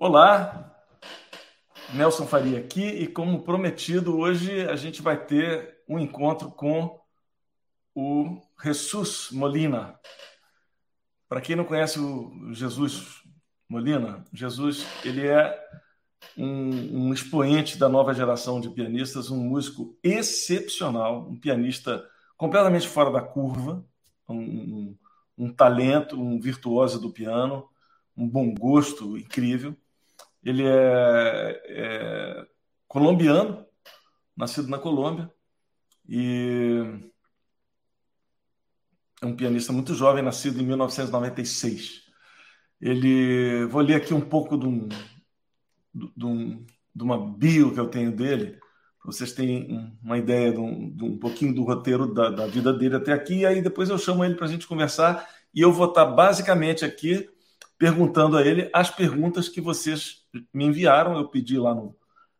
Olá, 0.00 0.80
Nelson 1.92 2.24
Faria 2.24 2.60
aqui 2.60 2.86
e 2.86 3.08
como 3.08 3.42
prometido, 3.42 4.16
hoje 4.16 4.60
a 4.68 4.76
gente 4.76 5.02
vai 5.02 5.20
ter 5.26 5.82
um 5.88 5.98
encontro 5.98 6.52
com 6.52 7.00
o 7.96 8.40
Jesus 8.62 9.30
Molina. 9.32 9.98
Para 11.28 11.40
quem 11.40 11.56
não 11.56 11.64
conhece 11.64 11.98
o 11.98 12.54
Jesus 12.54 13.24
Molina, 13.68 14.24
Jesus 14.32 14.86
ele 15.04 15.26
é 15.26 15.60
um, 16.36 17.08
um, 17.08 17.12
expoente 17.12 17.76
da 17.76 17.88
nova 17.88 18.14
geração 18.14 18.60
de 18.60 18.70
pianistas, 18.70 19.32
um 19.32 19.48
músico 19.48 19.98
excepcional, 20.00 21.28
um 21.28 21.36
pianista 21.36 22.08
completamente 22.36 22.86
fora 22.86 23.10
da 23.10 23.20
curva, 23.20 23.84
um, 24.28 24.38
um, 24.38 24.98
um 25.36 25.52
talento, 25.52 26.14
um 26.14 26.38
virtuoso 26.38 27.00
do 27.00 27.10
piano, 27.10 27.68
um 28.16 28.28
bom 28.28 28.54
gosto 28.54 29.18
incrível 29.18 29.76
ele 30.48 30.64
é, 30.66 31.62
é 31.66 32.46
colombiano, 32.86 33.66
nascido 34.34 34.68
na 34.68 34.78
Colômbia, 34.78 35.30
e 36.08 36.80
é 39.20 39.26
um 39.26 39.36
pianista 39.36 39.72
muito 39.74 39.94
jovem, 39.94 40.22
nascido 40.22 40.58
em 40.58 40.64
1996. 40.64 42.02
Ele, 42.80 43.66
vou 43.66 43.82
ler 43.82 43.96
aqui 43.96 44.14
um 44.14 44.20
pouco 44.22 44.56
de, 44.56 44.66
um, 44.66 44.88
de, 45.92 46.24
um, 46.24 46.64
de 46.94 47.02
uma 47.02 47.36
bio 47.36 47.74
que 47.74 47.80
eu 47.80 47.88
tenho 47.88 48.10
dele, 48.10 48.52
para 49.02 49.12
vocês 49.12 49.32
terem 49.32 49.98
uma 50.02 50.16
ideia 50.16 50.52
de 50.52 50.58
um, 50.58 50.90
de 50.90 51.04
um 51.04 51.18
pouquinho 51.18 51.54
do 51.54 51.64
roteiro 51.64 52.12
da, 52.14 52.30
da, 52.30 52.46
vida 52.46 52.72
dele 52.72 52.96
até 52.96 53.12
aqui, 53.12 53.40
e 53.40 53.46
aí 53.46 53.60
depois 53.60 53.90
eu 53.90 53.98
chamo 53.98 54.24
ele 54.24 54.34
para 54.34 54.46
a 54.46 54.50
gente 54.50 54.66
conversar, 54.66 55.28
e 55.52 55.60
eu 55.60 55.72
vou 55.72 55.88
estar 55.88 56.06
basicamente 56.06 56.86
aqui 56.86 57.28
perguntando 57.76 58.38
a 58.38 58.46
ele 58.46 58.70
as 58.72 58.90
perguntas 58.90 59.48
que 59.48 59.60
vocês 59.60 60.17
me 60.52 60.64
enviaram. 60.64 61.16
Eu 61.16 61.28
pedi 61.28 61.58
lá 61.58 61.74
no, 61.74 61.96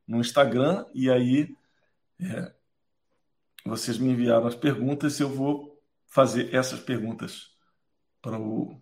no 0.06 0.20
Instagram 0.20 0.84
e 0.94 1.10
aí 1.10 1.54
é, 2.20 2.52
vocês 3.64 3.98
me 3.98 4.10
enviaram 4.10 4.46
as 4.46 4.54
perguntas 4.54 5.20
eu 5.20 5.28
vou 5.28 5.78
fazer 6.06 6.54
essas 6.54 6.80
perguntas 6.80 7.50
para 8.20 8.38
o 8.38 8.80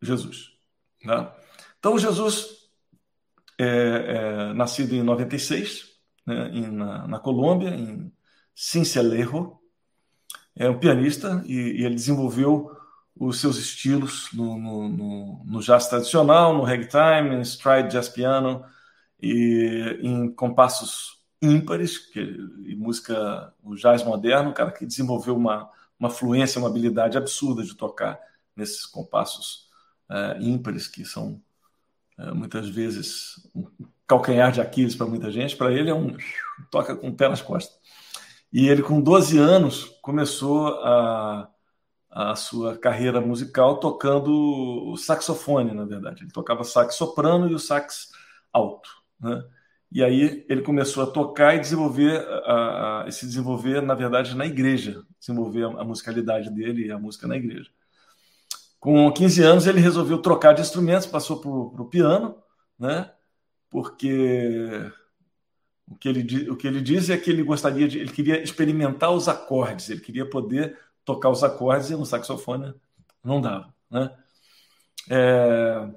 Jesus. 0.00 0.50
Tá? 1.04 1.36
Então, 1.78 1.98
Jesus 1.98 2.70
é, 3.58 3.66
é 3.66 4.52
nascido 4.54 4.94
em 4.94 5.02
96, 5.02 5.90
né, 6.26 6.48
em, 6.50 6.70
na, 6.70 7.06
na 7.06 7.18
Colômbia, 7.18 7.70
em 7.70 8.12
Cincelejo. 8.54 9.58
É 10.56 10.70
um 10.70 10.78
pianista 10.78 11.42
e, 11.46 11.80
e 11.80 11.84
ele 11.84 11.96
desenvolveu 11.96 12.70
os 13.16 13.40
seus 13.40 13.56
estilos 13.56 14.28
no, 14.32 14.58
no, 14.58 14.88
no, 14.88 15.44
no 15.44 15.60
jazz 15.60 15.88
tradicional, 15.88 16.54
no 16.54 16.62
ragtime, 16.62 17.36
no 17.36 17.42
stride 17.42 17.90
jazz 17.90 18.08
piano 18.08 18.64
e 19.22 19.98
em 20.02 20.32
compassos 20.32 21.22
ímpares, 21.40 21.98
que, 21.98 22.20
e 22.20 22.74
música, 22.74 23.52
o 23.62 23.74
jazz 23.76 24.02
moderno, 24.02 24.52
cara 24.52 24.72
que 24.72 24.86
desenvolveu 24.86 25.36
uma, 25.36 25.70
uma 25.98 26.10
fluência, 26.10 26.58
uma 26.58 26.68
habilidade 26.68 27.16
absurda 27.16 27.62
de 27.62 27.74
tocar 27.74 28.18
nesses 28.56 28.84
compassos 28.86 29.68
é, 30.10 30.38
ímpares, 30.40 30.88
que 30.88 31.04
são 31.04 31.40
é, 32.18 32.32
muitas 32.32 32.68
vezes 32.68 33.48
um 33.54 33.66
calcanhar 34.06 34.52
de 34.52 34.60
Aquiles 34.60 34.94
para 34.94 35.06
muita 35.06 35.30
gente, 35.30 35.56
para 35.56 35.72
ele 35.72 35.90
é 35.90 35.94
um 35.94 36.16
toca 36.70 36.94
com 36.94 37.08
o 37.08 37.14
pé 37.14 37.28
nas 37.28 37.42
costas. 37.42 37.78
E 38.52 38.68
ele, 38.68 38.82
com 38.82 39.00
12 39.00 39.38
anos, 39.38 39.84
começou 40.00 40.68
a 40.84 41.50
a 42.14 42.36
sua 42.36 42.78
carreira 42.78 43.20
musical 43.20 43.80
tocando 43.80 44.94
saxofone, 44.96 45.72
na 45.74 45.84
verdade. 45.84 46.22
Ele 46.22 46.30
tocava 46.30 46.62
sax 46.62 46.94
soprano 46.94 47.50
e 47.50 47.54
o 47.54 47.58
sax 47.58 48.12
alto. 48.52 48.88
Né? 49.20 49.44
E 49.90 50.04
aí 50.04 50.46
ele 50.48 50.62
começou 50.62 51.02
a 51.02 51.08
tocar 51.08 51.56
e 51.56 51.58
desenvolver, 51.58 52.24
a, 52.46 53.02
a, 53.02 53.10
se 53.10 53.26
desenvolver, 53.26 53.82
na 53.82 53.96
verdade, 53.96 54.36
na 54.36 54.46
igreja, 54.46 55.02
desenvolver 55.18 55.64
a, 55.64 55.80
a 55.80 55.84
musicalidade 55.84 56.50
dele 56.50 56.86
e 56.86 56.92
a 56.92 56.98
música 57.00 57.26
na 57.26 57.36
igreja. 57.36 57.68
Com 58.78 59.10
15 59.10 59.42
anos 59.42 59.66
ele 59.66 59.80
resolveu 59.80 60.18
trocar 60.18 60.52
de 60.52 60.60
instrumentos, 60.60 61.06
passou 61.06 61.40
para 61.40 61.50
o 61.82 61.88
piano, 61.88 62.36
né? 62.78 63.10
porque 63.68 64.88
o 65.88 65.96
que, 65.96 66.08
ele, 66.08 66.48
o 66.48 66.56
que 66.56 66.68
ele 66.68 66.80
diz 66.80 67.10
é 67.10 67.16
que 67.16 67.28
ele 67.28 67.42
gostaria 67.42 67.88
de, 67.88 67.98
ele 67.98 68.12
queria 68.12 68.40
experimentar 68.40 69.10
os 69.10 69.28
acordes, 69.28 69.90
ele 69.90 70.00
queria 70.00 70.30
poder 70.30 70.78
tocar 71.04 71.30
os 71.30 71.44
acordes 71.44 71.90
e 71.90 71.96
no 71.96 72.06
saxofone 72.06 72.74
não 73.22 73.40
dava. 73.40 73.74
Né? 73.90 74.10
É, 75.10 75.88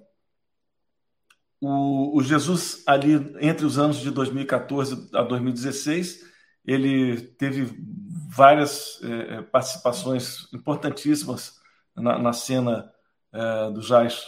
o, 1.60 2.18
o, 2.18 2.24
Jesus, 2.24 2.84
ali 2.86 3.14
entre 3.40 3.66
os 3.66 3.80
anos 3.80 3.98
de 3.98 4.12
2014 4.12 5.10
a 5.14 5.24
2016, 5.24 6.26
ele 6.66 7.22
teve 7.22 7.76
várias 8.30 9.02
é, 9.02 9.38
é, 9.38 9.42
participações 9.42 10.52
importantíssimas 10.54 11.60
na, 11.96 12.20
na 12.20 12.34
cena 12.34 12.92
é, 13.34 13.72
do 13.72 13.82
jazz 13.82 14.24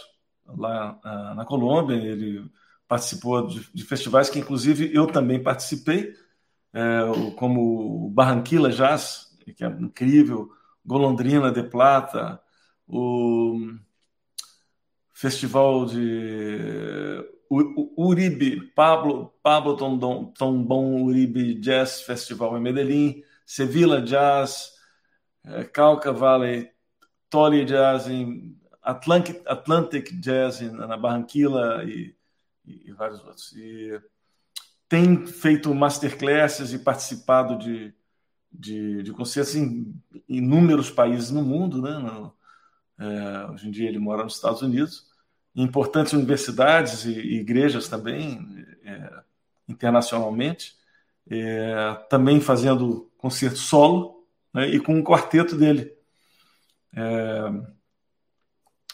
lá 0.46 0.98
é, 1.04 1.34
na 1.34 1.44
Colômbia. 1.44 1.96
Ele 1.96 2.50
participou 2.88 3.46
de, 3.46 3.70
de, 3.72 3.84
festivais 3.84 4.28
que, 4.28 4.38
inclusive, 4.38 4.90
eu 4.92 5.06
também 5.06 5.40
participei, 5.40 6.12
é, 6.72 7.02
como 7.36 8.06
o 8.06 8.10
Barranquilla 8.10 8.70
Jazz, 8.70 9.28
que 9.56 9.64
é 9.64 9.68
incrível, 9.68 10.50
Golondrina 10.90 11.52
de 11.52 11.62
Plata, 11.62 12.42
o 12.84 13.56
Festival 15.14 15.86
de 15.86 17.24
Uribe, 17.96 18.72
Pablo, 18.74 19.32
Pablo 19.40 19.76
Tombon, 19.76 21.04
Uribe 21.04 21.54
Jazz 21.60 22.02
Festival 22.02 22.58
em 22.58 22.60
Medellín, 22.60 23.22
Sevilla 23.46 24.02
Jazz, 24.02 24.72
eh, 25.44 25.62
Cauca 25.62 26.12
Valley, 26.12 26.68
Tolly 27.28 27.64
Jazz 27.64 28.08
em 28.08 28.58
Atlantic, 28.82 29.40
Atlantic 29.46 30.10
Jazz 30.20 30.60
na 30.72 30.96
Barranquilla 30.96 31.84
e, 31.84 32.16
e, 32.66 32.90
vários 32.94 33.20
outros. 33.20 33.52
E 33.52 33.96
tem 34.88 35.24
feito 35.24 35.72
masterclasses 35.72 36.72
e 36.72 36.80
participado 36.80 37.56
de 37.56 37.94
de, 38.52 39.02
de 39.02 39.12
concertos 39.12 39.54
em 39.54 39.94
inúmeros 40.28 40.90
países 40.90 41.30
no 41.30 41.42
mundo. 41.42 41.80
Né? 41.80 41.90
No, 41.98 42.34
é, 42.98 43.50
hoje 43.52 43.68
em 43.68 43.70
dia 43.70 43.88
ele 43.88 43.98
mora 43.98 44.24
nos 44.24 44.34
Estados 44.34 44.62
Unidos, 44.62 45.06
em 45.54 45.62
importantes 45.62 46.12
universidades 46.12 47.04
e, 47.04 47.12
e 47.12 47.40
igrejas 47.40 47.88
também, 47.88 48.64
é, 48.84 49.22
internacionalmente, 49.68 50.76
é, 51.30 51.94
também 52.08 52.40
fazendo 52.40 53.10
concerto 53.16 53.58
solo 53.58 54.26
né? 54.52 54.68
e 54.68 54.80
com 54.80 54.94
o 54.94 54.98
um 54.98 55.04
quarteto 55.04 55.56
dele, 55.56 55.92
é, 56.94 57.42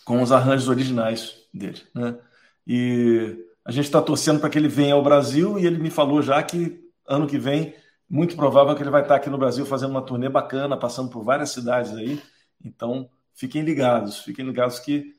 com 0.04 0.22
os 0.22 0.30
arranjos 0.30 0.68
originais 0.68 1.36
dele. 1.52 1.82
Né? 1.94 2.16
E 2.66 3.44
a 3.64 3.72
gente 3.72 3.86
está 3.86 4.00
torcendo 4.02 4.40
para 4.40 4.50
que 4.50 4.58
ele 4.58 4.68
venha 4.68 4.94
ao 4.94 5.02
Brasil 5.02 5.58
e 5.58 5.66
ele 5.66 5.78
me 5.78 5.90
falou 5.90 6.22
já 6.22 6.42
que 6.42 6.84
ano 7.08 7.26
que 7.26 7.38
vem 7.38 7.74
muito 8.08 8.36
provável 8.36 8.74
que 8.74 8.82
ele 8.82 8.90
vai 8.90 9.02
estar 9.02 9.16
aqui 9.16 9.28
no 9.28 9.38
Brasil 9.38 9.66
fazendo 9.66 9.90
uma 9.90 10.02
turnê 10.02 10.28
bacana, 10.28 10.76
passando 10.76 11.10
por 11.10 11.22
várias 11.22 11.50
cidades 11.50 11.92
aí. 11.92 12.22
Então, 12.64 13.10
fiquem 13.34 13.62
ligados, 13.62 14.18
fiquem 14.20 14.44
ligados 14.44 14.78
que 14.78 15.14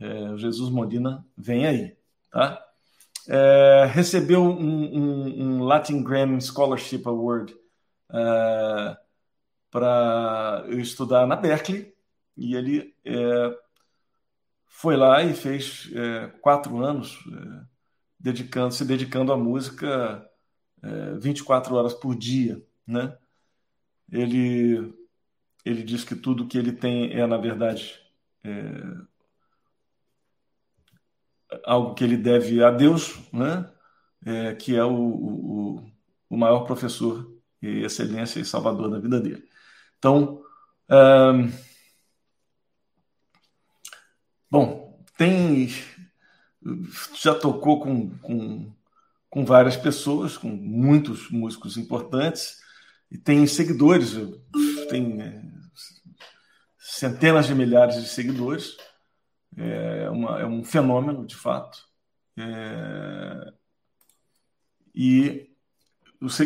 é, 0.00 0.36
Jesus 0.36 0.70
Molina 0.70 1.26
vem 1.36 1.66
aí, 1.66 1.96
tá? 2.30 2.64
É, 3.28 3.84
recebeu 3.92 4.42
um, 4.42 4.98
um, 4.98 5.42
um, 5.42 5.62
Latin 5.64 6.02
Grammy 6.02 6.40
Scholarship 6.40 7.02
Award 7.04 7.54
é, 8.10 8.96
para 9.70 10.64
estudar 10.70 11.26
na 11.26 11.36
Berkeley 11.36 11.94
e 12.36 12.54
ele 12.54 12.94
é, 13.04 13.58
foi 14.66 14.96
lá 14.96 15.22
e 15.22 15.34
fez 15.34 15.90
é, 15.94 16.28
quatro 16.40 16.78
anos 16.78 17.18
é, 17.30 17.66
dedicando, 18.18 18.72
se 18.72 18.84
dedicando 18.84 19.32
à 19.32 19.36
música 19.36 20.27
é, 20.82 21.14
24 21.18 21.74
horas 21.74 21.94
por 21.94 22.16
dia, 22.16 22.62
né? 22.86 23.16
Ele 24.10 24.94
ele 25.64 25.82
diz 25.82 26.04
que 26.04 26.14
tudo 26.14 26.46
que 26.46 26.56
ele 26.56 26.72
tem 26.72 27.12
é 27.12 27.26
na 27.26 27.36
verdade 27.36 28.00
é, 28.44 28.48
algo 31.64 31.94
que 31.94 32.04
ele 32.04 32.16
deve 32.16 32.62
a 32.62 32.70
Deus, 32.70 33.18
né? 33.32 33.70
É, 34.24 34.54
que 34.54 34.74
é 34.74 34.84
o, 34.84 34.94
o, 34.94 35.92
o, 36.30 36.36
maior 36.36 36.64
professor 36.64 37.30
e 37.62 37.84
excelência 37.84 38.40
e 38.40 38.44
salvador 38.44 38.90
da 38.90 38.98
vida 38.98 39.20
dele. 39.20 39.48
Então, 39.98 40.42
bom, 44.50 45.04
tem 45.16 45.68
já 47.14 47.34
tocou 47.34 47.80
com, 47.80 48.10
com 48.18 48.72
com 49.30 49.44
várias 49.44 49.76
pessoas, 49.76 50.36
com 50.36 50.48
muitos 50.48 51.30
músicos 51.30 51.76
importantes, 51.76 52.58
e 53.10 53.18
tem 53.18 53.46
seguidores, 53.46 54.14
tem 54.88 55.20
é, 55.20 55.42
centenas 56.78 57.46
de 57.46 57.54
milhares 57.54 58.02
de 58.02 58.08
seguidores. 58.08 58.76
É, 59.56 60.10
uma, 60.10 60.40
é 60.40 60.46
um 60.46 60.64
fenômeno, 60.64 61.26
de 61.26 61.36
fato. 61.36 61.78
É, 62.36 63.52
e 64.94 65.48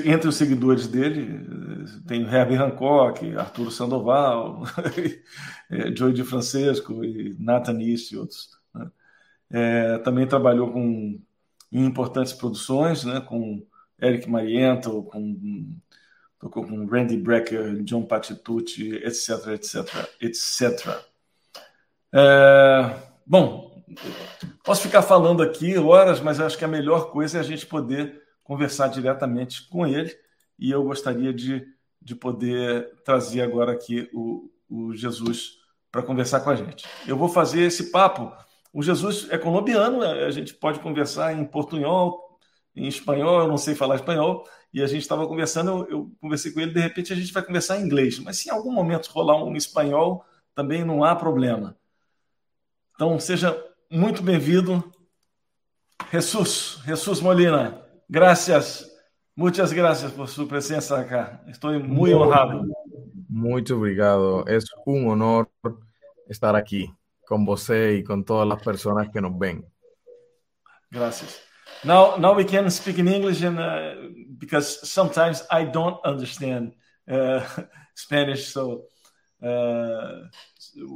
entre 0.05 0.28
os 0.28 0.37
seguidores 0.37 0.87
dele 0.87 1.46
tem 2.06 2.23
Herbie 2.23 2.56
Hancock, 2.56 3.35
Arturo 3.37 3.70
Sandoval, 3.70 4.64
é, 5.70 5.96
Joey 5.96 6.12
de 6.12 6.23
Francesco 6.23 7.02
e 7.02 7.35
Nathan 7.38 7.81
East 7.81 8.12
e 8.12 8.17
outros. 8.19 8.50
Né? 8.75 8.90
É, 9.50 9.99
também 9.99 10.26
trabalhou 10.26 10.70
com, 10.70 11.19
em 11.73 11.85
importantes 11.85 12.33
produções, 12.33 13.05
né, 13.05 13.21
com 13.21 13.67
Eric 14.01 14.29
Mariento, 14.29 15.03
com, 15.05 15.79
tocou 16.39 16.67
com 16.67 16.87
Randy 16.87 17.17
Brecker, 17.17 17.83
John 17.83 18.05
Patitucci, 18.05 18.97
etc, 18.97 19.47
etc, 19.55 20.09
etc. 20.21 21.03
É, 22.13 22.97
bom, 23.27 23.83
posso 24.65 24.83
ficar 24.83 25.03
falando 25.03 25.43
aqui 25.43 25.79
horas, 25.79 26.21
mas 26.21 26.41
acho 26.41 26.59
que 26.59 26.65
a 26.65 26.69
melhor 26.69 27.11
coisa 27.11 27.39
é 27.39 27.41
a 27.41 27.45
gente 27.45 27.67
poder 27.67 28.21
conversar 28.45 28.89
diretamente 28.89 29.67
com 29.69 29.87
ele 29.87 30.15
e 30.59 30.71
eu 30.71 30.83
gostaria 30.85 31.33
de, 31.33 31.67
de 32.01 32.15
poder 32.15 32.89
trazer 33.05 33.41
agora 33.41 33.73
aqui 33.73 34.11
o, 34.13 34.51
o 34.69 34.95
Jesus 34.95 35.63
para 35.91 36.03
conversar 36.03 36.41
com 36.41 36.51
a 36.51 36.57
gente. 36.57 36.87
Eu 37.07 37.17
vou 37.17 37.29
fazer 37.29 37.63
esse 37.63 37.91
papo. 37.91 38.33
O 38.73 38.83
Jesus 38.83 39.29
é 39.31 39.37
colombiano, 39.37 40.03
a 40.03 40.31
gente 40.31 40.55
pode 40.55 40.81
conversar 40.81 41.35
em 41.35 41.45
portunhol, 41.45 42.39
em 42.75 42.89
espanhol, 42.89 43.41
eu 43.41 43.49
não 43.49 43.59
sei 43.59 43.75
falar 43.75 43.97
espanhol, 43.97 44.49
e 44.73 44.83
a 44.83 44.87
gente 44.87 45.03
estava 45.03 45.27
conversando, 45.27 45.71
eu, 45.71 45.91
eu, 45.91 46.13
conversei 46.19 46.53
com 46.53 46.61
ele, 46.61 46.73
de 46.73 46.81
repente 46.81 47.13
a 47.13 47.17
gente 47.17 47.33
vai 47.33 47.43
conversar 47.43 47.79
em 47.79 47.85
inglês, 47.85 48.19
mas 48.19 48.39
se 48.39 48.49
em 48.49 48.53
algum 48.53 48.73
momento 48.73 49.11
rolar 49.13 49.45
um 49.45 49.55
espanhol, 49.55 50.25
também 50.55 50.85
não 50.85 51.05
há 51.05 51.15
problema. 51.15 51.77
Então, 52.95 53.19
seja 53.19 53.63
muito 53.91 54.23
bem-vindo, 54.23 54.83
Jesus, 56.11 56.79
Jesus 56.87 57.21
Molina. 57.21 57.83
Gracias, 58.09 58.91
muchas 59.37 59.71
gracias 59.73 60.13
por 60.13 60.29
su 60.29 60.49
presencia 60.49 60.97
acá. 60.97 61.43
Estoy 61.47 61.79
muy 61.79 62.15
honrado. 62.15 62.67
Muito 63.29 63.77
obrigado. 63.77 64.45
Es 64.47 64.65
un 64.85 65.09
honor 65.09 65.51
estar 66.29 66.55
aquí 66.55 66.91
con 67.32 67.46
você 67.46 67.94
y 67.96 68.05
con 68.05 68.25
todas 68.25 68.46
las 68.46 68.62
personas 68.62 69.08
que 69.11 69.20
nos 69.20 69.38
ven. 69.38 69.64
Gracias. 70.90 71.40
Now, 71.84 72.17
now 72.19 72.34
we 72.34 72.44
can 72.44 72.70
speak 72.70 72.99
in 72.99 73.08
English, 73.08 73.43
and 73.43 73.58
uh, 73.58 73.94
because 74.38 74.88
sometimes 74.88 75.43
I 75.50 75.64
don't 75.64 75.96
understand 76.05 76.75
uh, 77.08 77.40
Spanish, 77.94 78.52
so 78.52 78.84
uh, 79.43 80.29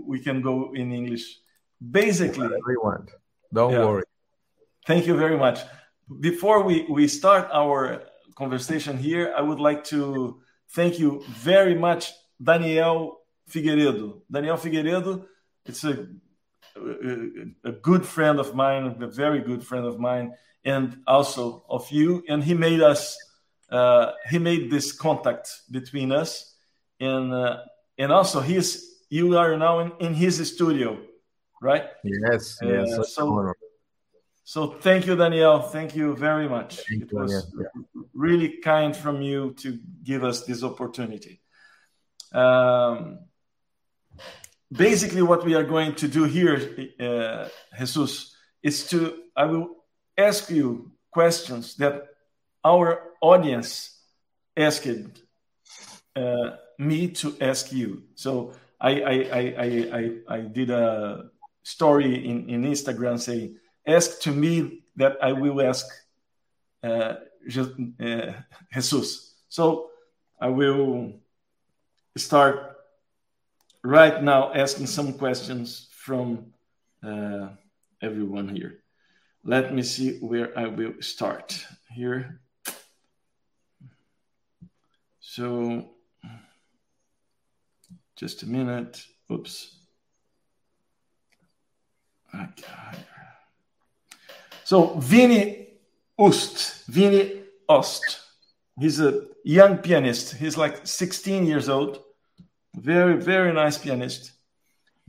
we 0.06 0.20
can 0.20 0.42
go 0.42 0.72
in 0.74 0.92
English. 0.92 1.40
Basically, 1.80 2.46
everyone, 2.46 3.08
don't 3.52 3.72
yeah. 3.72 3.84
worry. 3.84 4.04
Thank 4.86 5.06
you 5.06 5.16
very 5.16 5.38
much 5.38 5.60
before 6.20 6.62
we, 6.62 6.86
we 6.88 7.08
start 7.08 7.48
our 7.52 8.02
conversation 8.34 8.96
here, 8.96 9.34
I 9.36 9.42
would 9.42 9.60
like 9.60 9.84
to 9.84 10.40
thank 10.74 10.98
you 10.98 11.24
very 11.28 11.74
much, 11.74 12.12
Daniel 12.42 13.20
Figueiredo. 13.50 14.20
Daniel 14.30 14.56
Figueiredo, 14.56 15.24
it's 15.64 15.84
a, 15.84 16.06
a, 17.64 17.72
good 17.72 18.06
friend 18.06 18.38
of 18.38 18.54
mine, 18.54 18.96
a 19.00 19.06
very 19.06 19.40
good 19.40 19.64
friend 19.64 19.86
of 19.86 19.98
mine, 19.98 20.34
and 20.64 20.98
also 21.06 21.64
of 21.68 21.90
you. 21.90 22.24
And 22.28 22.42
he 22.42 22.54
made 22.54 22.80
us, 22.80 23.16
uh, 23.70 24.12
he 24.30 24.38
made 24.38 24.70
this 24.70 24.92
contact 24.92 25.48
between 25.70 26.12
us, 26.12 26.54
and 27.00 27.32
uh, 27.32 27.58
and 27.98 28.12
also 28.12 28.40
he's 28.40 29.02
you 29.08 29.36
are 29.36 29.56
now 29.56 29.80
in, 29.80 29.92
in 30.00 30.14
his 30.14 30.36
studio, 30.52 30.98
right? 31.60 31.84
Yes, 32.04 32.58
uh, 32.62 32.68
yes. 32.68 33.14
So 33.14 33.52
so 34.48 34.68
thank 34.68 35.06
you, 35.06 35.16
Danielle. 35.16 35.60
Thank 35.60 35.96
you 35.96 36.14
very 36.14 36.48
much. 36.48 36.80
Thank 36.88 37.02
it 37.02 37.12
was 37.12 37.52
yeah. 37.58 37.82
really 38.14 38.58
kind 38.58 38.96
from 38.96 39.20
you 39.20 39.54
to 39.54 39.76
give 40.04 40.22
us 40.22 40.44
this 40.44 40.62
opportunity. 40.62 41.40
Um, 42.32 43.18
basically, 44.72 45.22
what 45.22 45.44
we 45.44 45.54
are 45.54 45.64
going 45.64 45.94
to 45.96 46.08
do 46.08 46.24
here, 46.24 46.90
uh, 47.00 47.48
Jesus, 47.78 48.34
is 48.62 48.88
to 48.90 49.22
I 49.36 49.44
will 49.46 49.68
ask 50.16 50.50
you 50.50 50.92
questions 51.12 51.76
that 51.76 52.06
our 52.64 53.12
audience 53.20 54.00
asked 54.56 54.88
uh, 56.16 56.50
me 56.78 57.08
to 57.08 57.36
ask 57.40 57.72
you. 57.72 58.02
So 58.14 58.52
I 58.80 59.00
I, 59.00 59.12
I 59.12 59.42
I 59.58 59.68
I 59.98 60.36
I 60.36 60.40
did 60.40 60.70
a 60.70 61.30
story 61.62 62.28
in, 62.28 62.48
in 62.48 62.62
Instagram 62.62 63.18
saying 63.18 63.56
ask 63.86 64.20
to 64.22 64.30
me 64.30 64.82
that 64.96 65.16
I 65.22 65.32
will 65.32 65.60
ask 65.60 65.86
uh, 66.82 67.14
uh, 68.00 68.32
Jesus. 68.72 69.34
So 69.48 69.90
I 70.40 70.48
will 70.48 71.12
start 72.16 72.75
right 73.86 74.22
now 74.22 74.52
asking 74.52 74.86
some 74.86 75.12
questions 75.12 75.88
from 75.92 76.52
uh, 77.02 77.48
everyone 78.02 78.48
here. 78.48 78.80
Let 79.44 79.72
me 79.72 79.82
see 79.82 80.18
where 80.18 80.58
I 80.58 80.66
will 80.66 80.94
start 81.00 81.64
here. 81.94 82.40
So, 85.20 85.90
just 88.16 88.42
a 88.42 88.46
minute. 88.46 89.04
Oops. 89.30 89.76
So 94.64 94.94
Vini 94.98 95.68
Ust, 96.18 96.86
Vini 96.86 97.42
Ost, 97.68 98.20
he's 98.78 99.00
a 99.00 99.26
young 99.44 99.78
pianist. 99.78 100.34
He's 100.34 100.56
like 100.56 100.86
16 100.86 101.46
years 101.46 101.68
old, 101.68 102.00
very 102.76 103.16
very 103.16 103.52
nice 103.52 103.78
pianist, 103.78 104.32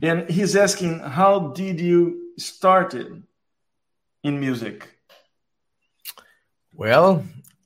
and 0.02 0.28
he's 0.28 0.56
asking, 0.56 0.98
how 1.00 1.48
did 1.48 1.80
you 1.80 2.32
started 2.38 3.22
in 4.24 4.40
music? 4.40 4.88
Well, 6.72 7.24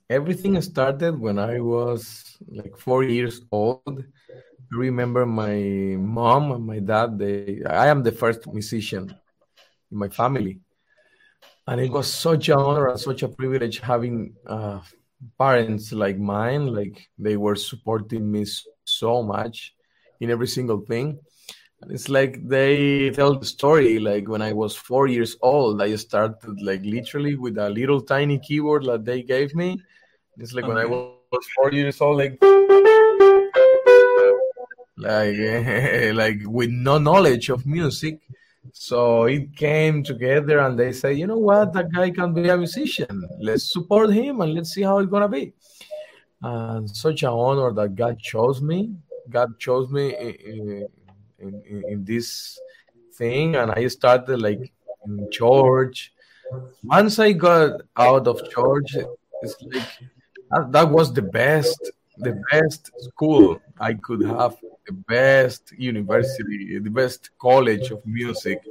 everything 0.09 0.61
started 0.61 1.19
when 1.19 1.39
I 1.39 1.59
was 1.59 2.37
like 2.47 2.77
four 2.77 3.03
years 3.03 3.41
old. 3.51 4.03
I 4.29 4.75
remember 4.75 5.25
my 5.25 5.95
mom 5.99 6.51
and 6.51 6.65
my 6.65 6.79
dad. 6.79 7.19
They, 7.19 7.61
I 7.63 7.87
am 7.87 8.01
the 8.01 8.11
first 8.11 8.47
musician 8.47 9.13
in 9.91 9.97
my 9.97 10.09
family 10.09 10.61
and 11.67 11.79
it 11.79 11.91
was 11.91 12.11
such 12.11 12.49
an 12.49 12.57
honor 12.57 12.89
and 12.89 12.99
such 12.99 13.23
a 13.23 13.27
privilege 13.27 13.79
having 13.79 14.33
uh, 14.47 14.79
parents 15.37 15.91
like 15.93 16.17
mine 16.17 16.67
like 16.67 17.07
they 17.17 17.37
were 17.37 17.55
supporting 17.55 18.29
me 18.29 18.45
so 18.83 19.23
much 19.23 19.73
in 20.19 20.29
every 20.29 20.47
single 20.47 20.79
thing 20.81 21.17
and 21.81 21.91
it's 21.91 22.09
like 22.09 22.47
they 22.47 23.09
tell 23.11 23.37
the 23.37 23.45
story 23.45 23.99
like 23.99 24.27
when 24.27 24.41
i 24.41 24.53
was 24.53 24.75
four 24.75 25.07
years 25.07 25.35
old 25.41 25.81
i 25.81 25.95
started 25.95 26.61
like 26.61 26.81
literally 26.83 27.35
with 27.35 27.57
a 27.57 27.69
little 27.69 28.01
tiny 28.01 28.39
keyboard 28.39 28.85
that 28.85 29.05
they 29.05 29.21
gave 29.21 29.53
me 29.55 29.81
it's 30.37 30.53
like 30.53 30.65
okay. 30.65 30.73
when 30.73 30.83
i 30.83 30.85
was 30.85 31.47
four 31.55 31.71
years 31.71 31.99
old 32.01 32.17
like 32.17 32.37
like 34.97 35.37
like 36.21 36.39
with 36.45 36.69
no 36.69 36.97
knowledge 36.97 37.49
of 37.49 37.65
music 37.65 38.19
so 38.71 39.25
it 39.25 39.55
came 39.55 40.03
together 40.03 40.59
and 40.59 40.79
they 40.79 40.93
say, 40.93 41.13
you 41.13 41.27
know 41.27 41.37
what, 41.37 41.73
that 41.73 41.91
guy 41.91 42.09
can 42.11 42.33
be 42.33 42.47
a 42.47 42.57
musician. 42.57 43.27
Let's 43.39 43.71
support 43.71 44.11
him 44.11 44.41
and 44.41 44.53
let's 44.53 44.71
see 44.71 44.83
how 44.83 44.99
it's 44.99 45.11
gonna 45.11 45.27
be. 45.27 45.53
And 46.41 46.89
such 46.89 47.23
an 47.23 47.29
honor 47.29 47.73
that 47.73 47.95
God 47.95 48.19
chose 48.19 48.61
me. 48.61 48.95
God 49.29 49.59
chose 49.59 49.89
me 49.89 50.15
in, 50.15 50.87
in, 51.39 51.83
in 51.87 52.05
this 52.05 52.59
thing, 53.15 53.55
and 53.55 53.71
I 53.71 53.87
started 53.87 54.41
like 54.41 54.71
in 55.05 55.29
church. 55.31 56.13
Once 56.83 57.19
I 57.19 57.31
got 57.31 57.81
out 57.97 58.27
of 58.27 58.49
church, 58.49 58.95
it's 59.41 59.55
like 59.61 59.87
that, 60.51 60.71
that 60.71 60.89
was 60.89 61.13
the 61.13 61.21
best, 61.21 61.91
the 62.17 62.41
best 62.51 62.91
school 62.99 63.59
I 63.79 63.95
could 63.95 64.23
have 64.23 64.55
the 64.85 64.93
best 64.93 65.71
university, 65.77 66.77
the 66.79 66.89
best 66.89 67.29
college 67.39 67.91
of 67.91 68.05
music, 68.05 68.61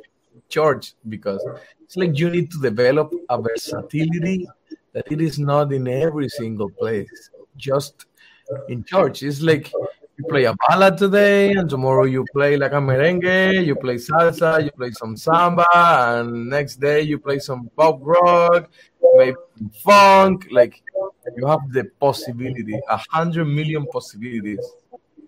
church, 0.49 0.95
because 1.09 1.43
it's 1.83 1.97
like 1.97 2.19
you 2.19 2.29
need 2.31 2.51
to 2.51 2.61
develop 2.61 3.13
a 3.29 3.41
versatility 3.41 4.47
that 4.93 5.11
it 5.11 5.21
is 5.21 5.39
not 5.39 5.73
in 5.73 5.89
every 5.89 6.29
single 6.29 6.71
place. 6.71 7.31
Just 7.57 8.07
in 8.69 8.85
church, 8.85 9.23
it's 9.23 9.41
like 9.41 9.73
you 10.19 10.25
play 10.29 10.45
a 10.45 10.55
ballad 10.69 10.99
today, 10.99 11.53
and 11.53 11.69
tomorrow 11.69 12.05
you 12.05 12.25
play 12.33 12.57
like 12.57 12.73
a 12.73 12.77
merengue, 12.77 13.65
you 13.65 13.75
play 13.77 13.97
salsa, 13.97 14.65
you 14.65 14.71
play 14.73 14.91
some 14.93 15.17
samba, 15.17 15.67
and 15.75 16.49
next 16.49 16.77
day 16.77 17.01
you 17.03 17.19
play 17.19 17.39
some 17.39 17.71
pop 17.77 17.99
rock, 18.01 18.71
maybe 19.15 19.37
funk. 19.83 20.49
Like 20.51 20.83
you 21.37 21.47
have 21.47 21.73
the 21.73 21.85
possibility, 21.99 22.79
a 22.89 23.01
hundred 23.11 23.47
million 23.47 23.87
possibilities 23.87 24.61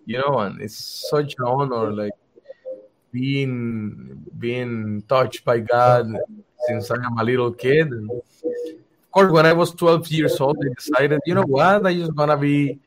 you 0.05 0.19
know, 0.19 0.39
and 0.39 0.61
it's 0.61 1.09
such 1.09 1.35
an 1.37 1.45
honor, 1.45 1.91
like 1.91 2.13
being 3.11 4.23
being 4.37 5.03
touched 5.07 5.43
by 5.43 5.59
God, 5.59 6.15
since 6.67 6.91
I 6.91 6.95
am 6.95 7.17
a 7.17 7.23
little 7.23 7.51
kid. 7.51 7.91
And 7.91 8.09
of 8.11 9.11
course, 9.11 9.31
when 9.31 9.45
I 9.45 9.53
was 9.53 9.71
12 9.71 10.07
years 10.09 10.39
old, 10.39 10.57
I 10.63 10.73
decided, 10.73 11.21
you 11.25 11.33
know 11.35 11.43
what, 11.45 11.85
I 11.85 11.93
just 11.93 12.15
gonna 12.15 12.37
be, 12.37 12.79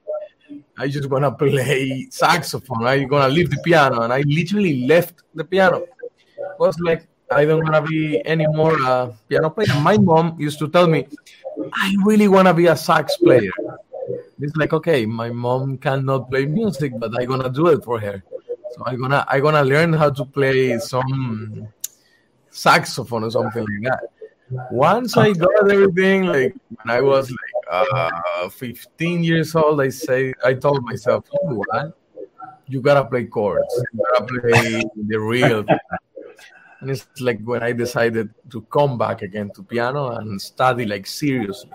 I 0.79 0.89
just 0.89 1.09
gonna 1.09 1.33
play 1.33 2.07
saxophone. 2.11 2.87
I'm 2.87 3.09
gonna 3.09 3.29
leave 3.29 3.51
the 3.51 3.59
piano, 3.65 4.03
and 4.03 4.13
I 4.13 4.23
literally 4.27 4.87
left 4.87 5.23
the 5.35 5.45
piano. 5.45 5.79
It 5.79 6.59
was 6.59 6.79
like 6.81 7.07
I 7.31 7.45
don't 7.45 7.63
wanna 7.63 7.83
be 7.83 8.25
anymore 8.27 8.79
a 8.81 8.87
uh, 8.87 9.13
piano 9.29 9.51
player. 9.51 9.75
My 9.81 9.99
mom 9.99 10.37
used 10.39 10.59
to 10.61 10.69
tell 10.69 10.87
me, 10.87 11.07
I 11.75 11.95
really 12.05 12.29
wanna 12.29 12.55
be 12.55 12.67
a 12.67 12.77
sax 12.77 13.17
player. 13.17 13.51
It's 14.41 14.57
like 14.57 14.73
okay, 14.73 15.05
my 15.05 15.31
mom 15.31 15.79
cannot 15.79 16.31
play 16.31 16.47
music, 16.47 16.93
but 16.97 17.11
I'm 17.19 17.27
gonna 17.27 17.51
do 17.51 17.67
it 17.69 17.85
for 17.85 17.99
her. 17.99 18.23
So 18.73 18.83
I'm 18.87 19.01
gonna 19.01 19.25
I'm 19.29 19.43
gonna 19.43 19.65
learn 19.65 19.93
how 19.93 20.11
to 20.11 20.25
play 20.25 20.79
some 20.79 21.69
saxophone 22.51 23.25
or 23.25 23.31
something 23.31 23.67
like 23.67 23.93
that. 23.93 24.71
Once 24.71 25.17
I 25.17 25.33
got 25.33 25.71
everything, 25.71 26.27
like 26.27 26.55
when 26.69 26.97
I 26.97 27.01
was 27.01 27.31
like 27.31 27.48
uh, 27.71 28.49
15 28.49 29.25
years 29.25 29.55
old, 29.55 29.81
I 29.81 29.89
say 29.89 30.33
I 30.45 30.55
told 30.55 30.85
myself, 30.85 31.25
you? 31.33 31.65
You 32.67 32.81
gotta 32.83 33.05
play 33.05 33.25
chords. 33.25 33.83
You 33.93 34.01
gotta 34.13 34.25
play 34.27 34.83
the 34.97 35.19
real. 35.19 35.65
And 36.81 36.91
it's 36.91 37.07
like 37.21 37.41
when 37.43 37.63
I 37.63 37.73
decided 37.73 38.31
to 38.51 38.63
come 38.63 38.99
back 38.99 39.23
again 39.23 39.51
to 39.57 39.63
piano 39.63 40.11
and 40.17 40.41
study 40.41 40.87
like 40.87 41.07
seriously, 41.07 41.73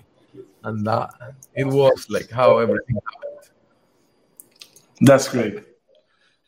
and 0.64 0.86
that 0.88 1.10
it 1.56 1.66
was 1.66 2.08
like 2.10 2.30
how 2.30 2.60
everything 2.60 2.96
happened. 2.96 3.52
That's 5.02 5.28
great. 5.28 5.64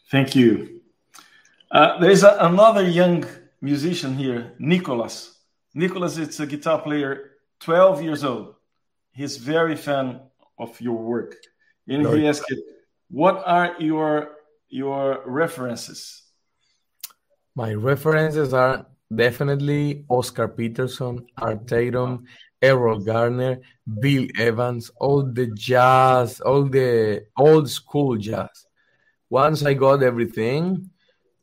Thank 0.10 0.36
you. 0.36 0.82
Uh, 1.72 2.00
there 2.00 2.12
is 2.12 2.24
a, 2.24 2.38
another 2.40 2.88
young 2.88 3.26
musician 3.60 4.16
here, 4.16 4.54
Nicholas. 4.60 5.40
Nicholas 5.74 6.18
is 6.18 6.40
a 6.40 6.46
guitar 6.46 6.82
player, 6.82 7.32
12 7.60 8.02
years 8.04 8.24
old. 8.24 8.55
He's 9.16 9.38
very 9.38 9.76
fan 9.76 10.20
of 10.60 10.80
your 10.82 10.98
work. 10.98 11.36
And 11.88 12.06
he 12.08 12.28
asked, 12.28 12.54
what 13.10 13.42
are 13.46 13.76
your 13.80 14.36
your 14.68 15.22
references? 15.26 16.24
My 17.56 17.74
references 17.74 18.54
are 18.54 18.86
definitely 19.14 20.04
Oscar 20.10 20.50
Peterson, 20.50 21.26
Art 21.38 21.68
Tatum, 21.68 22.26
Errol 22.62 23.00
Garner, 23.00 23.62
Bill 24.00 24.28
Evans, 24.38 24.92
all 25.00 25.24
the 25.24 25.48
jazz, 25.48 26.42
all 26.42 26.64
the 26.64 27.26
old 27.38 27.70
school 27.70 28.18
jazz. 28.18 28.66
Once 29.30 29.64
I 29.64 29.74
got 29.76 30.04
everything, 30.04 30.90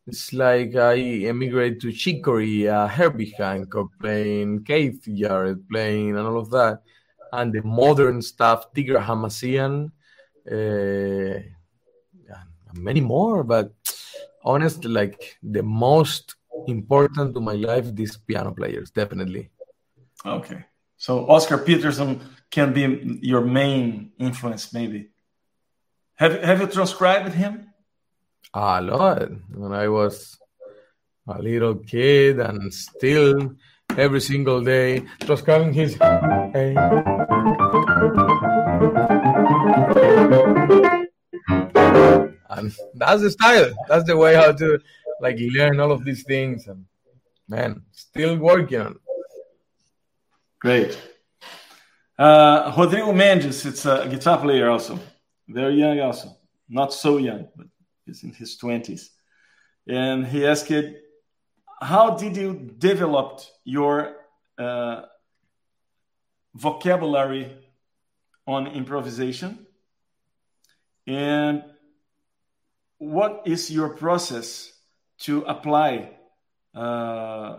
it's 0.07 0.33
like 0.33 0.75
I 0.75 0.99
emigrated 1.25 1.81
to 1.83 1.93
Chick 1.93 2.25
Corea, 2.25 2.89
Herbie 2.89 3.35
Hancock 3.39 3.89
playing, 4.01 4.65
Keith 4.65 5.09
Jarrett 5.15 5.69
playing, 5.71 6.19
and 6.19 6.27
all 6.27 6.39
of 6.39 6.51
that. 6.51 6.83
And 7.33 7.53
the 7.53 7.63
modern 7.63 8.21
stuff, 8.21 8.73
Tigran 8.75 9.05
Hamasyan, 9.05 9.91
uh, 10.51 11.41
many 12.75 13.01
more. 13.01 13.43
But 13.43 13.73
honestly, 14.45 14.91
like 14.91 15.39
the 15.43 15.63
most 15.63 16.35
important 16.67 17.35
to 17.35 17.41
my 17.41 17.55
life, 17.55 17.95
these 17.95 18.17
piano 18.17 18.53
players, 18.53 18.91
definitely. 18.91 19.51
Okay. 20.25 20.65
So 20.97 21.29
Oscar 21.29 21.59
Peterson 21.59 22.21
can 22.51 22.73
be 22.73 23.19
your 23.23 23.41
main 23.41 24.13
influence, 24.19 24.73
maybe. 24.73 25.11
Have 26.17 26.41
Have 26.43 26.61
you 26.61 26.67
transcribed 26.67 27.33
him? 27.35 27.69
A 28.55 28.81
lot. 28.83 29.31
When 29.55 29.73
I 29.73 29.89
was 29.89 30.39
a 31.27 31.41
little 31.41 31.77
kid, 31.77 32.39
and 32.39 32.73
still 32.73 33.57
every 33.99 34.21
single 34.21 34.61
day 34.63 35.03
Just 35.27 35.45
calling 35.47 35.73
his. 35.73 35.95
Hey. 35.95 36.75
And 42.51 42.73
that's 42.95 43.23
the 43.23 43.31
style. 43.31 43.73
That's 43.89 44.05
the 44.05 44.17
way 44.17 44.35
how 44.35 44.53
to 44.53 44.79
like 45.21 45.39
learn 45.39 45.81
all 45.81 45.93
of 45.93 46.05
these 46.05 46.23
things. 46.25 46.67
And 46.67 46.85
man, 47.49 47.83
still 47.93 48.37
working 48.37 48.81
on. 48.81 48.99
Great. 50.61 50.97
Uh, 52.19 52.73
Rodrigo 52.77 53.13
Mendes, 53.13 53.67
it's 53.67 53.85
a 53.85 54.07
guitar 54.09 54.39
player 54.39 54.71
also. 54.71 54.99
Very 55.49 55.75
young 55.75 55.99
also. 56.01 56.37
Not 56.69 56.93
so 56.93 57.17
young, 57.17 57.49
but 57.57 57.67
he's 58.07 58.23
in 58.23 58.33
his 58.33 58.57
20s. 58.59 59.09
And 59.89 60.27
he 60.27 60.47
asked, 60.47 60.71
how 61.83 62.11
did 62.17 62.37
you 62.37 62.55
develop 62.79 63.41
your 63.65 64.15
uh, 64.57 65.03
vocabulary 66.55 67.57
on 68.47 68.69
improvisation? 68.69 69.67
And 71.07 71.65
what 72.99 73.43
is 73.47 73.71
your 73.71 73.89
process 73.91 74.73
to 75.19 75.43
apply 75.43 76.11
uh, 76.75 77.59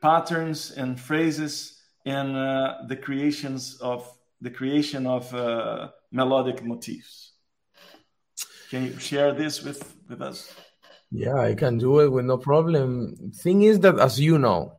patterns 0.00 0.72
and 0.72 0.98
phrases 0.98 1.80
in 2.04 2.34
uh, 2.34 2.82
the 2.88 2.96
creations 2.96 3.78
of 3.80 4.12
the 4.40 4.50
creation 4.50 5.06
of 5.06 5.32
uh, 5.32 5.90
melodic 6.10 6.64
motifs? 6.64 7.32
Can 8.70 8.86
you 8.86 8.98
share 8.98 9.32
this 9.32 9.62
with, 9.62 9.94
with 10.08 10.20
us? 10.20 10.52
Yeah, 11.14 11.36
I 11.36 11.54
can 11.54 11.76
do 11.76 12.00
it 12.00 12.10
with 12.10 12.24
no 12.24 12.38
problem. 12.38 13.14
Thing 13.34 13.62
is 13.62 13.78
that, 13.80 13.98
as 13.98 14.18
you 14.18 14.38
know, 14.38 14.78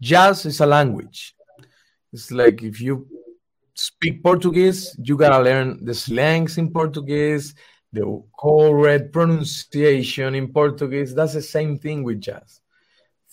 jazz 0.00 0.46
is 0.46 0.60
a 0.60 0.66
language. 0.66 1.34
It's 2.14 2.30
like 2.32 2.62
if 2.62 2.80
you 2.80 3.06
speak 3.74 4.22
Portuguese, 4.22 4.96
you 5.02 5.18
gotta 5.18 5.42
learn 5.44 5.84
the 5.84 5.92
slangs 5.92 6.56
in 6.56 6.72
Portuguese, 6.72 7.54
the 7.92 8.22
correct 8.40 9.12
pronunciation 9.12 10.34
in 10.34 10.50
Portuguese. 10.50 11.14
That's 11.14 11.34
the 11.34 11.42
same 11.42 11.78
thing 11.78 12.04
with 12.04 12.22
jazz. 12.22 12.62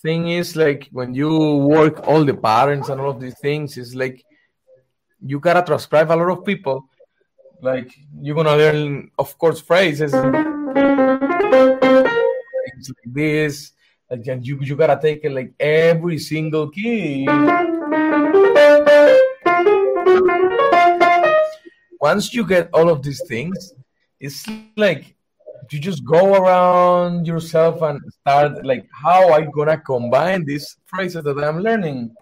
Thing 0.02 0.28
is, 0.28 0.54
like 0.54 0.86
when 0.92 1.14
you 1.14 1.56
work 1.56 2.06
all 2.06 2.26
the 2.26 2.34
patterns 2.34 2.90
and 2.90 3.00
all 3.00 3.10
of 3.10 3.20
these 3.20 3.38
things, 3.38 3.78
it's 3.78 3.94
like 3.94 4.22
you 5.24 5.40
gotta 5.40 5.62
transcribe 5.62 6.10
a 6.10 6.14
lot 6.14 6.30
of 6.30 6.44
people. 6.44 6.84
Like 7.62 7.90
you're 8.20 8.36
gonna 8.36 8.56
learn, 8.56 9.10
of 9.18 9.36
course, 9.38 9.62
phrases 9.62 10.12
things 12.78 12.90
like 13.04 13.14
this. 13.14 13.72
Like 14.10 14.24
you, 14.46 14.58
you 14.60 14.76
gotta 14.76 14.98
take 15.00 15.24
it 15.24 15.32
like 15.32 15.52
every 15.60 16.18
single 16.18 16.70
key. 16.70 17.26
Once 22.00 22.32
you 22.32 22.46
get 22.46 22.70
all 22.72 22.88
of 22.88 23.02
these 23.02 23.22
things, 23.26 23.74
it's 24.20 24.46
like 24.76 25.14
you 25.70 25.78
just 25.78 26.04
go 26.04 26.34
around 26.34 27.26
yourself 27.26 27.82
and 27.82 28.00
start 28.20 28.64
like 28.64 28.86
how 28.92 29.28
I 29.32 29.42
gonna 29.42 29.78
combine 29.78 30.46
these 30.46 30.76
phrases 30.86 31.24
that 31.24 31.38
I'm 31.38 31.60
learning. 31.60 32.14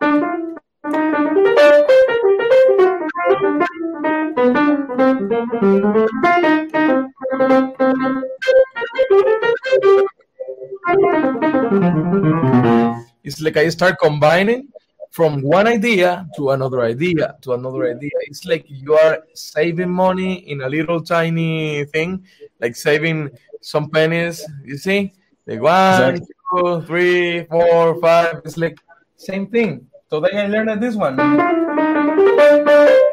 It's 13.25 13.40
like 13.40 13.57
I 13.57 13.69
start 13.71 13.99
combining 14.00 14.69
from 15.11 15.43
one 15.43 15.66
idea 15.66 16.28
to 16.37 16.50
another 16.50 16.83
idea 16.83 17.35
to 17.43 17.55
another 17.55 17.90
idea. 17.90 18.12
It's 18.31 18.45
like 18.45 18.66
you 18.69 18.95
are 18.95 19.19
saving 19.35 19.90
money 19.90 20.49
in 20.49 20.61
a 20.62 20.69
little 20.69 21.02
tiny 21.02 21.87
thing, 21.87 22.25
like 22.61 22.76
saving 22.76 23.31
some 23.62 23.90
pennies. 23.90 24.47
You 24.64 24.76
see, 24.76 25.12
like 25.47 25.61
one, 25.61 26.14
exactly. 26.14 26.35
two, 26.55 26.83
three, 26.83 27.45
four, 27.50 28.00
five. 28.00 28.43
It's 28.45 28.57
like 28.57 28.78
same 29.16 29.49
thing. 29.49 29.88
Today 30.09 30.38
I 30.38 30.47
learned 30.47 30.81
this 30.81 30.95
one. 30.95 31.16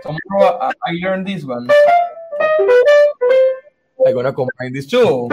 Tomorrow 0.04 0.60
I, 0.62 0.72
I 0.86 0.92
learned 1.02 1.26
this 1.26 1.44
one. 1.44 1.68
I'm 4.06 4.14
gonna 4.14 4.34
combine 4.34 4.74
these 4.74 4.86
two. 4.86 5.28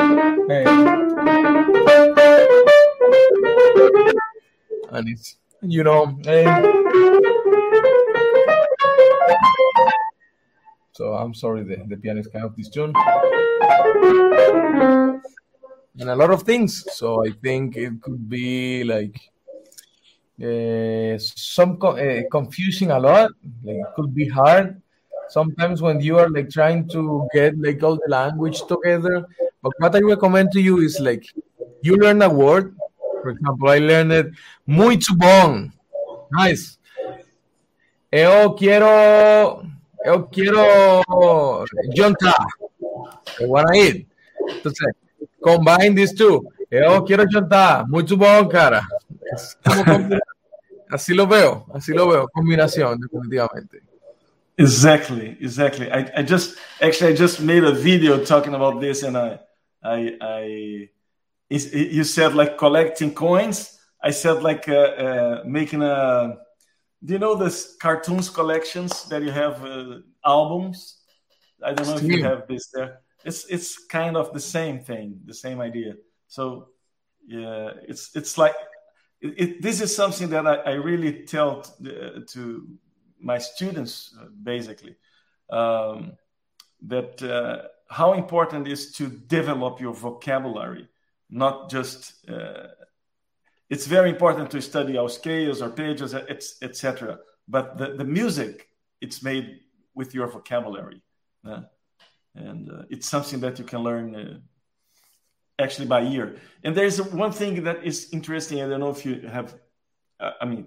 Okay. 0.49 0.65
And 4.91 5.09
it's 5.09 5.37
you 5.63 5.85
know. 5.85 6.19
so 10.93 11.15
I'm 11.15 11.35
sorry, 11.35 11.65
the, 11.65 11.77
the 11.87 11.97
piano 11.97 12.21
is 12.21 12.27
kind 12.27 12.45
of 12.45 12.57
distuned. 12.57 12.97
And 15.99 16.09
a 16.09 16.17
lot 16.17 16.31
of 16.31 16.43
things. 16.43 16.85
So 16.93 17.25
I 17.27 17.31
think 17.43 17.77
it 17.77 18.01
could 18.03 18.29
be 18.29 18.85
like 18.85 19.17
uh, 20.43 21.19
some 21.19 21.77
co- 21.77 21.99
uh, 21.99 22.23
confusing 22.31 22.91
a 22.91 22.99
lot. 22.99 23.31
Like 23.63 23.77
it 23.77 23.87
could 23.95 24.15
be 24.15 24.29
hard 24.29 24.81
sometimes 25.31 25.81
when 25.81 26.01
you 26.01 26.19
are 26.19 26.29
like 26.29 26.51
trying 26.51 26.89
to 26.89 27.29
get 27.33 27.59
like 27.59 27.83
all 27.83 27.97
the 27.97 28.09
language 28.09 28.63
together. 28.67 29.25
But 29.63 29.73
what 29.79 29.95
I 29.95 30.01
recommend 30.01 30.53
to 30.53 30.61
you 30.61 30.79
is 30.79 30.99
like 31.01 31.25
you 31.83 31.97
learn 31.97 32.23
a 32.23 32.29
word 32.29 32.75
for 33.23 33.31
example, 33.31 33.69
I 33.69 33.79
learned 33.79 34.33
muito 34.67 35.17
bom. 35.17 35.71
Nice. 36.33 36.79
Eu 38.11 38.55
quero. 38.55 39.65
Eu 40.05 40.25
quero 40.25 41.65
jantar. 41.95 42.47
I 43.41 43.45
wanna 43.47 43.77
eat. 43.77 44.07
Entonces, 44.49 44.95
combine 45.41 45.95
these 45.95 46.15
two. 46.15 46.45
Eu 46.71 47.03
quero 47.05 47.25
jantar. 47.31 47.89
Muito 47.89 48.17
bom, 48.17 48.49
cara. 48.49 48.83
Así 50.91 51.15
lo 51.15 51.27
veo, 51.27 51.67
así 51.73 51.93
lo 51.93 52.09
veo. 52.09 52.29
Combinación, 52.33 52.99
definitivamente. 52.99 53.83
Exactly, 54.59 55.39
exactly. 55.41 55.87
I, 55.91 56.11
I 56.17 56.23
just 56.23 56.59
actually 56.83 57.13
I 57.13 57.17
just 57.17 57.41
made 57.41 57.65
a 57.65 57.73
video 57.73 58.23
talking 58.25 58.55
about 58.55 58.81
this, 58.81 59.03
and 59.03 59.17
I, 59.17 59.39
I, 59.83 60.17
I, 60.21 60.91
you 61.51 62.05
said 62.05 62.35
like 62.35 62.57
collecting 62.57 63.13
coins. 63.13 63.79
I 64.03 64.11
said 64.11 64.43
like 64.43 64.69
uh, 64.69 64.73
uh, 64.75 65.43
making 65.45 65.83
a. 65.83 66.39
Do 67.05 67.13
you 67.15 67.19
know 67.19 67.35
this 67.35 67.77
cartoons 67.81 68.31
collections 68.31 69.05
that 69.09 69.23
you 69.23 69.31
have 69.31 69.65
uh, 69.65 69.99
albums? 70.25 70.99
I 71.65 71.73
don't 71.73 71.87
know 71.87 71.97
if 71.97 72.03
you 72.03 72.25
have 72.25 72.47
this 72.47 72.71
there. 72.73 73.01
It's 73.25 73.45
it's 73.47 73.85
kind 73.87 74.17
of 74.17 74.33
the 74.33 74.41
same 74.41 74.81
thing, 74.81 75.21
the 75.25 75.35
same 75.35 75.61
idea. 75.61 75.95
So 76.29 76.69
yeah, 77.27 77.71
it's 77.89 78.15
it's 78.15 78.39
like 78.39 78.55
it, 79.21 79.35
it, 79.37 79.63
this 79.63 79.81
is 79.81 79.95
something 79.95 80.31
that 80.31 80.47
I, 80.47 80.55
I 80.57 80.73
really 80.73 81.25
tell 81.25 81.63
to, 81.63 82.25
to 82.25 82.69
my 83.19 83.39
students 83.39 84.15
uh, 84.19 84.27
basically 84.43 84.97
um, 85.51 86.13
that 86.83 87.23
uh, 87.23 87.69
how 87.89 88.15
important 88.15 88.67
is 88.69 88.93
to 88.93 89.09
develop 89.09 89.81
your 89.81 89.93
vocabulary, 89.93 90.89
not 91.31 91.71
just. 91.71 92.29
Uh, 92.29 92.69
it's 93.69 93.87
very 93.87 94.11
important 94.11 94.51
to 94.51 94.61
study 94.61 94.99
our 94.99 95.09
scales, 95.09 95.63
or 95.63 95.71
pages, 95.71 96.15
etc. 96.15 97.19
But 97.47 97.79
the, 97.79 97.95
the 97.95 98.05
music, 98.05 98.67
it's 99.01 99.23
made 99.23 99.61
with 99.95 100.13
your 100.13 100.27
vocabulary, 100.27 101.03
uh, 101.47 101.63
and 102.35 102.71
uh, 102.71 102.83
it's 102.91 103.09
something 103.09 103.41
that 103.41 103.59
you 103.59 103.65
can 103.65 103.81
learn 103.81 104.15
uh, 104.17 104.39
actually 105.63 105.87
by 105.87 106.03
ear. 106.03 106.37
And 106.65 106.75
there's 106.77 107.01
one 107.01 107.33
thing 107.33 107.63
that 107.65 107.85
is 107.85 108.09
interesting. 108.13 108.61
I 108.61 108.69
don't 108.69 108.81
know 108.81 108.91
if 108.91 109.07
you 109.07 109.29
have. 109.29 109.55
I 110.19 110.45
mean, 110.45 110.67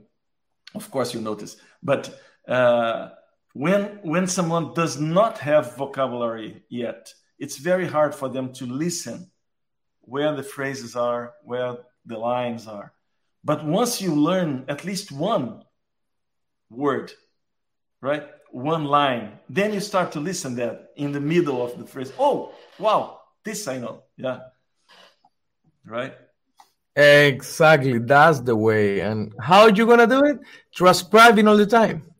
of 0.74 0.90
course 0.90 1.14
you 1.14 1.22
notice, 1.22 1.58
but 1.84 2.20
uh, 2.48 3.10
when 3.54 4.00
when 4.04 4.28
someone 4.28 4.74
does 4.74 5.00
not 5.00 5.38
have 5.40 5.76
vocabulary 5.76 6.64
yet, 6.70 7.14
it's 7.38 7.58
very 7.58 7.88
hard 7.88 8.16
for 8.16 8.30
them 8.30 8.54
to 8.54 8.66
listen 8.66 9.30
where 10.06 10.36
the 10.36 10.44
phrases 10.44 10.96
are, 10.96 11.34
where 11.44 11.78
the 12.06 12.18
lines 12.18 12.68
are. 12.68 12.94
But 13.44 13.66
once 13.66 14.02
you 14.02 14.16
learn 14.16 14.66
at 14.68 14.86
least 14.86 15.12
one 15.12 15.64
word, 16.70 17.12
right, 18.02 18.28
one 18.52 18.86
line, 18.86 19.40
then 19.50 19.74
you 19.74 19.80
start 19.80 20.12
to 20.14 20.20
listen 20.20 20.56
that 20.56 20.92
in 20.96 21.12
the 21.12 21.20
middle 21.20 21.64
of 21.64 21.78
the 21.78 21.86
phrase. 21.86 22.14
Oh, 22.20 22.54
wow, 22.80 23.20
this 23.44 23.68
I 23.68 23.80
know, 23.80 24.04
yeah, 24.18 24.40
right. 25.86 26.14
Exactly, 26.96 27.98
that's 27.98 28.40
the 28.40 28.56
way. 28.56 29.00
And 29.00 29.34
how 29.40 29.62
are 29.62 29.72
you 29.72 29.86
gonna 29.86 30.06
do 30.06 30.24
it? 30.26 30.40
Transcribing 30.76 31.48
all 31.48 31.58
the 31.58 31.66
time 31.66 32.13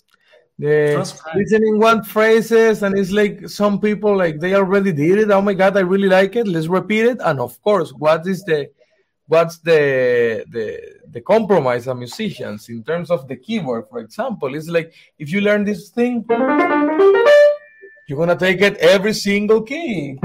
the 0.60 0.98
listening 1.36 1.80
one 1.80 2.04
phrases 2.04 2.84
and 2.84 2.98
it's 2.98 3.12
like 3.12 3.50
some 3.50 3.80
people 3.80 4.16
like 4.16 4.40
they 4.40 4.54
already 4.54 4.92
did 4.92 5.18
it. 5.18 5.32
Oh 5.32 5.42
my 5.42 5.54
god 5.54 5.76
i 5.78 5.80
really 5.80 6.08
like 6.08 6.36
it. 6.36 6.48
Let's 6.48 6.68
repeat 6.68 7.06
it. 7.06 7.18
And 7.22 7.40
of 7.40 7.60
course 7.62 7.92
what 7.92 8.28
is 8.28 8.44
the 8.44 8.70
what's 9.28 9.58
the 9.58 10.46
the 10.50 10.80
the 11.10 11.22
compromise 11.22 11.88
of 11.88 11.98
musicians 11.98 12.70
in 12.70 12.84
terms 12.84 13.10
of 13.10 13.28
the 13.28 13.36
keyboard 13.36 13.88
for 13.90 14.00
example? 14.00 14.54
It's 14.54 14.70
like 14.70 14.94
if 15.18 15.32
you 15.32 15.42
learn 15.42 15.64
this 15.64 15.90
thing 15.90 16.24
you're 18.08 18.20
gonna 18.20 18.38
take 18.38 18.62
it 18.62 18.78
every 18.78 19.14
single 19.14 19.64
key. 19.64 20.20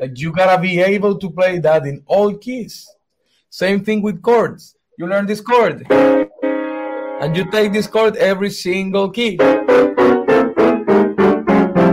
Like 0.00 0.18
you 0.18 0.32
gotta 0.32 0.60
be 0.60 0.80
able 0.80 1.16
to 1.18 1.30
play 1.30 1.60
that 1.60 1.86
in 1.86 2.02
all 2.04 2.36
keys. 2.36 2.86
Same 3.48 3.82
thing 3.82 4.02
with 4.02 4.20
chords 4.20 4.76
you 4.96 5.06
learn 5.06 5.26
this 5.26 5.40
chord. 5.40 5.86
And 5.90 7.36
you 7.36 7.50
take 7.50 7.72
this 7.72 7.86
chord 7.86 8.16
every 8.16 8.50
single 8.50 9.10
key. 9.10 9.36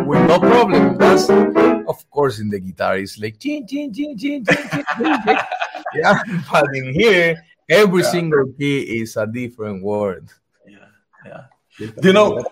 With 0.05 0.27
no 0.27 0.39
problem. 0.39 0.97
That's 0.97 1.29
of 1.29 2.09
course 2.09 2.39
in 2.39 2.49
the 2.49 2.59
guitar 2.59 2.97
it's 2.97 3.19
like 3.19 3.39
chin, 3.39 3.67
chin, 3.67 3.93
chin, 3.93 4.17
chin, 4.17 4.45
chin, 4.45 4.57
chin, 4.71 5.17
chin. 5.25 5.37
yeah 5.93 6.23
but 6.49 6.65
in 6.73 6.93
here 6.93 7.35
every 7.69 8.01
yeah. 8.01 8.11
single 8.11 8.45
key 8.57 9.01
is 9.01 9.17
a 9.17 9.27
different 9.27 9.83
word. 9.83 10.29
Yeah 10.65 10.85
yeah. 11.25 11.43
You 12.01 12.13
know 12.13 12.43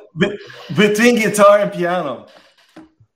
between 0.75 1.15
guitar 1.15 1.59
and 1.59 1.71
piano 1.71 2.27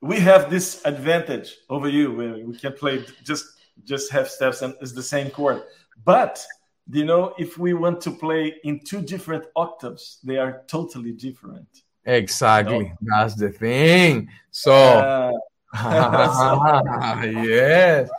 we 0.01 0.19
have 0.19 0.49
this 0.49 0.81
advantage 0.85 1.57
over 1.69 1.89
you 1.89 2.13
where 2.13 2.37
we 2.37 2.57
can 2.57 2.73
play 2.73 3.05
just 3.23 3.45
just 3.83 4.11
half 4.11 4.27
steps 4.27 4.61
and 4.61 4.75
it's 4.81 4.93
the 4.93 5.03
same 5.03 5.29
chord. 5.29 5.63
But 6.05 6.45
you 6.91 7.05
know 7.05 7.33
if 7.37 7.57
we 7.57 7.73
want 7.73 8.01
to 8.01 8.11
play 8.11 8.55
in 8.63 8.79
two 8.79 9.01
different 9.01 9.45
octaves 9.55 10.19
they 10.23 10.37
are 10.37 10.63
totally 10.67 11.11
different. 11.11 11.67
Exactly. 12.05 12.77
You 12.77 12.83
know? 12.83 12.97
that's 13.11 13.35
the 13.35 13.49
thing. 13.49 14.29
So 14.51 14.73
uh, 14.73 15.31
yes. 17.23 18.09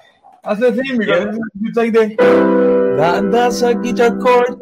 That's 0.42 0.61
the 0.61 0.72
thing 0.72 0.98
because 0.98 1.37
yeah. 1.37 1.42
you 1.61 1.72
take 1.72 1.92
the 1.92 2.16
that, 2.98 3.31
that's 3.31 3.62
a 3.62 3.74
guitar 3.74 4.16
chord. 4.18 4.61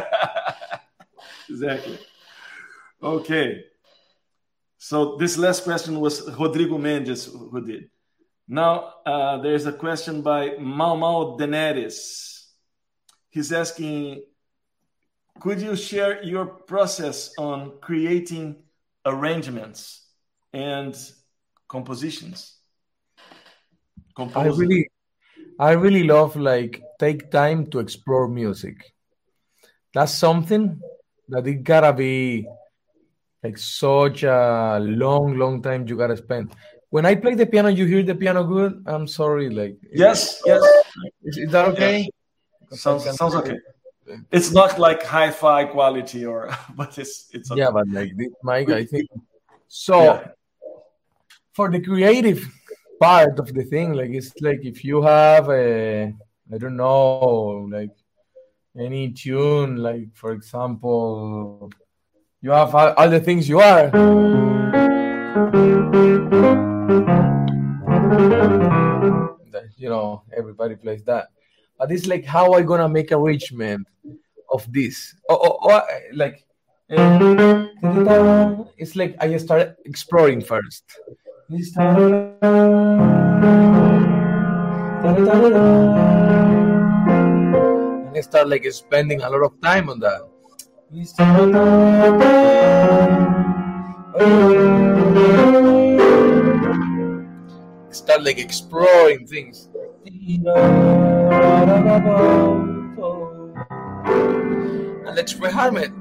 Exactly 1.48 1.98
okay 3.02 3.64
so 4.82 5.16
this 5.16 5.36
last 5.36 5.64
question 5.64 6.00
was 6.00 6.26
Rodrigo 6.38 6.78
Mendes 6.78 7.26
who 7.26 7.60
did. 7.66 7.90
Now 8.48 8.94
uh, 9.04 9.36
there's 9.42 9.66
a 9.66 9.74
question 9.74 10.22
by 10.22 10.56
Mau 10.58 10.96
Mau. 10.96 11.36
He's 13.28 13.52
asking, 13.52 14.22
could 15.38 15.60
you 15.60 15.76
share 15.76 16.22
your 16.24 16.46
process 16.46 17.34
on 17.36 17.72
creating 17.82 18.56
arrangements 19.04 20.08
and 20.54 20.96
compositions? 21.68 22.56
Composing. 24.16 24.50
I 24.50 24.56
really, 24.56 24.90
I 25.58 25.70
really 25.72 26.04
love 26.04 26.36
like 26.36 26.82
take 26.98 27.30
time 27.30 27.66
to 27.72 27.80
explore 27.80 28.28
music. 28.28 28.94
That's 29.92 30.14
something 30.14 30.80
that 31.28 31.46
it 31.46 31.64
gotta 31.64 31.92
be 31.92 32.48
like 33.42 33.58
such 33.58 34.22
a 34.22 34.78
long, 34.80 35.36
long 35.36 35.62
time 35.62 35.86
you 35.86 35.96
gotta 35.96 36.16
spend. 36.16 36.52
When 36.90 37.06
I 37.06 37.14
play 37.14 37.34
the 37.34 37.46
piano, 37.46 37.68
you 37.68 37.86
hear 37.86 38.02
the 38.02 38.14
piano 38.14 38.44
good. 38.44 38.82
I'm 38.86 39.06
sorry, 39.06 39.48
like 39.48 39.76
yes, 39.92 40.42
yes. 40.44 40.62
Is, 41.22 41.38
is 41.38 41.50
that 41.52 41.68
okay? 41.68 42.08
Sounds 42.72 43.04
sounds 43.16 43.34
okay. 43.34 43.58
It's 44.32 44.50
not 44.50 44.78
like 44.78 45.04
hi-fi 45.04 45.64
quality 45.64 46.26
or, 46.26 46.50
but 46.76 46.98
it's 46.98 47.28
it's 47.32 47.50
okay. 47.50 47.60
yeah, 47.60 47.70
but 47.70 47.88
like 47.88 48.16
this 48.16 48.32
mic, 48.42 48.70
I 48.70 48.84
think 48.84 49.08
so. 49.68 50.02
Yeah. 50.02 50.28
For 51.52 51.70
the 51.70 51.80
creative 51.80 52.46
part 53.00 53.38
of 53.38 53.52
the 53.52 53.64
thing, 53.64 53.92
like 53.92 54.10
it's 54.10 54.32
like 54.40 54.60
if 54.64 54.84
you 54.84 55.02
have 55.02 55.48
a, 55.50 56.14
I 56.52 56.58
don't 56.58 56.76
know, 56.76 57.68
like 57.70 57.90
any 58.78 59.10
tune, 59.10 59.76
like 59.76 60.14
for 60.14 60.32
example, 60.32 61.70
you 62.42 62.50
have 62.50 62.74
all, 62.74 63.10
the 63.10 63.20
things 63.20 63.48
you 63.48 63.60
are. 63.60 63.90
You 69.76 69.88
know, 69.88 70.22
everybody 70.36 70.76
plays 70.76 71.02
that. 71.04 71.28
But 71.78 71.92
it's 71.92 72.06
like 72.06 72.24
how 72.24 72.52
I 72.52 72.62
gonna 72.62 72.88
make 72.88 73.12
arrangement 73.12 73.86
of 74.52 74.70
this. 74.72 75.14
Oh, 75.28 75.38
oh, 75.42 75.58
oh, 75.62 75.68
or, 75.68 75.72
or, 75.72 75.82
or 75.82 76.00
like 76.14 76.46
eh, 76.90 77.66
it's 78.76 78.96
like 78.96 79.16
I 79.20 79.36
start 79.36 79.76
exploring 79.84 80.40
first. 80.42 80.84
And 81.48 81.76
I 88.16 88.20
start 88.20 88.48
like 88.48 88.64
spending 88.72 89.22
a 89.22 89.30
lot 89.30 89.42
of 89.44 89.60
time 89.60 89.88
on 89.88 90.00
that 90.00 90.29
you 90.92 91.04
Start 97.92 98.22
like 98.24 98.38
exploring 98.38 99.26
things. 99.28 99.68
And 99.76 100.44
let's 105.14 105.34
reharm 105.34 105.80
it. 105.80 105.92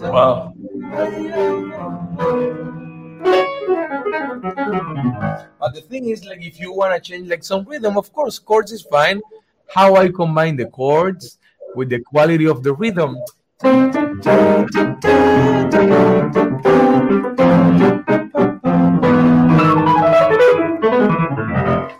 Wow. 0.00 0.52
But 5.60 5.74
the 5.74 5.80
thing 5.88 6.08
is, 6.08 6.24
like, 6.24 6.42
if 6.42 6.60
you 6.60 6.72
want 6.72 6.94
to 6.94 7.00
change 7.00 7.28
like 7.28 7.44
some 7.44 7.64
rhythm, 7.64 7.96
of 7.96 8.12
course, 8.12 8.38
chords 8.38 8.72
is 8.72 8.82
fine. 8.82 9.20
How 9.74 9.96
I 9.96 10.08
combine 10.10 10.56
the 10.56 10.66
chords 10.66 11.38
with 11.74 11.88
the 11.88 12.00
quality 12.00 12.46
of 12.46 12.62
the 12.62 12.72
rhythm. 12.74 13.16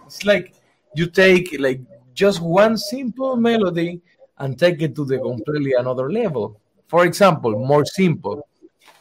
It's 0.07 0.25
like 0.25 0.55
you 0.95 1.07
take 1.07 1.57
like 1.59 1.81
just 2.15 2.41
one 2.41 2.77
simple 2.77 3.37
melody 3.37 4.01
and 4.39 4.59
take 4.59 4.83
it 4.83 4.95
to 4.97 5.05
the 5.05 5.19
completely 5.19 5.75
another 5.75 6.11
level. 6.11 6.61
For 6.87 7.05
example, 7.07 7.53
more 7.65 7.85
simple. 7.85 8.47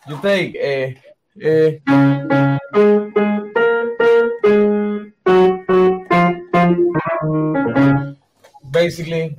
You 0.08 0.20
take 0.22 0.56
a, 0.56 0.98
a 1.42 1.82
basically 8.72 9.36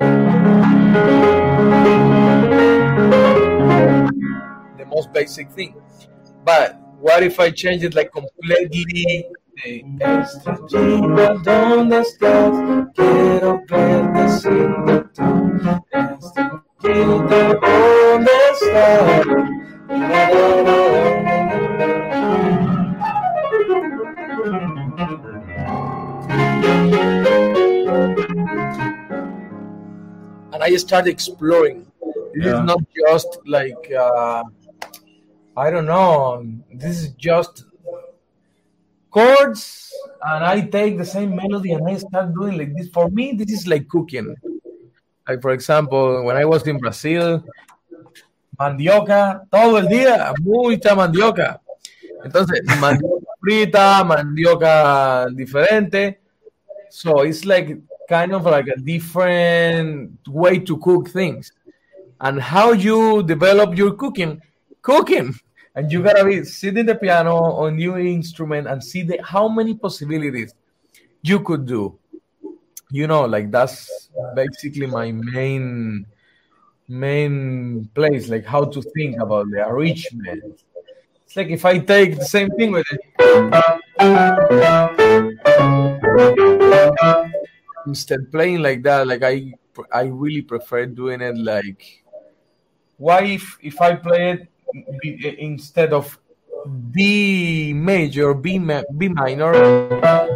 the 4.79 4.87
most 4.89 5.13
basic 5.13 5.51
thing. 5.53 5.75
But 6.45 6.81
what 7.01 7.23
if 7.23 7.39
I 7.39 7.51
change 7.51 7.85
it 7.85 7.95
like 7.95 8.11
completely? 8.13 9.27
Estrellita, 10.01 11.35
¿dónde 11.45 12.01
estás? 12.01 12.91
Quiero 12.95 13.63
verte 13.69 14.29
sin 14.31 14.75
tú. 15.15 15.31
Estrellita, 16.19 17.55
¿dónde 17.63 18.33
estás? 18.53 19.27
I 30.67 30.77
started 30.77 31.11
exploring. 31.11 31.79
This 32.35 32.47
Yeah. 32.47 32.57
is 32.59 32.63
not 32.71 32.81
just 33.03 33.31
like 33.57 33.85
uh, 33.93 34.43
I 35.65 35.67
don't 35.73 35.87
know. 35.87 36.43
This 36.83 36.95
is 37.03 37.09
just 37.29 37.65
chords, 39.11 39.93
and 40.31 40.45
I 40.45 40.57
take 40.77 40.99
the 40.99 41.05
same 41.05 41.31
melody 41.37 41.73
and 41.77 41.87
I 41.89 41.97
start 41.97 42.35
doing 42.35 42.59
like 42.59 42.73
this. 42.77 42.89
For 42.89 43.07
me, 43.11 43.33
this 43.39 43.53
is 43.53 43.67
like 43.67 43.87
cooking. 43.89 44.35
Like 45.29 45.41
for 45.41 45.53
example, 45.53 46.25
when 46.27 46.37
I 46.37 46.45
was 46.45 46.67
in 46.67 46.79
Brazil, 46.79 47.45
mandioca 48.59 49.43
todo 49.51 49.77
el 49.79 49.87
día, 49.89 50.33
mucha 50.43 50.95
mandioca. 50.95 51.61
Entonces, 52.25 52.61
mandioca 52.81 53.31
frita, 53.41 54.03
mandioca 54.05 55.27
diferente. 55.31 56.19
So 56.91 57.21
it's 57.23 57.45
like 57.45 57.79
kind 58.09 58.33
of 58.33 58.45
like 58.45 58.69
a 58.69 58.77
different 58.77 60.19
way 60.29 60.59
to 60.59 60.79
cook 60.79 61.09
things. 61.09 61.53
And 62.21 62.41
how 62.41 62.73
you 62.73 63.23
develop 63.23 63.77
your 63.77 63.95
cooking, 63.95 64.41
cooking. 64.83 65.35
And 65.75 65.91
you 65.91 66.03
gotta 66.03 66.25
be 66.25 66.45
sitting 66.45 66.87
the 66.87 66.95
piano 66.95 67.35
on 67.35 67.77
new 67.77 67.97
instrument 67.97 68.69
and 68.69 68.83
see 68.83 69.03
the, 69.03 69.21
how 69.23 69.49
many 69.49 69.75
possibilities 69.75 70.55
you 71.23 71.41
could 71.41 71.67
do. 71.67 71.99
You 72.91 73.09
know, 73.09 73.25
like 73.25 73.51
that's 73.51 74.11
basically 74.37 74.87
my 74.87 75.11
main 75.11 76.07
main 76.87 77.89
place, 77.95 78.29
like 78.29 78.45
how 78.45 78.65
to 78.65 78.83
think 78.83 79.19
about 79.19 79.51
the 79.51 79.67
arrangement. 79.67 80.61
It's 81.25 81.37
like 81.37 81.49
if 81.49 81.65
I 81.65 81.79
take 81.79 82.19
the 82.19 82.25
same 82.25 82.51
thing 82.51 82.71
with 82.71 82.87
it 82.93 83.01
instead 87.87 88.31
playing 88.31 88.63
like 88.63 88.83
that, 88.83 89.07
like 89.07 89.23
I 89.23 89.53
I 89.93 90.05
really 90.05 90.43
prefer 90.43 90.87
doing 90.87 91.21
it 91.21 91.37
like 91.37 92.05
why 92.97 93.25
if 93.25 93.59
if 93.61 93.81
I 93.81 93.95
play 93.97 94.47
it 94.73 95.39
instead 95.39 95.93
of 95.93 96.19
b 96.93 97.73
major, 97.75 98.35
B 98.35 98.59
B 98.59 99.09
minor, 99.09 99.55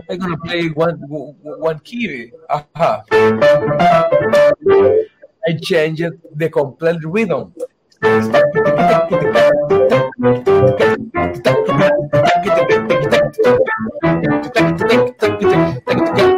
I'm 0.09 0.19
gonna 0.19 0.37
play 0.39 0.69
one 0.69 0.99
one 1.09 1.79
key. 1.81 2.33
Aha. 2.51 3.03
I 5.47 5.53
change 5.63 6.03
it 6.03 6.39
the 6.39 6.51
complete 6.51 7.05
rhythm. 7.05 7.55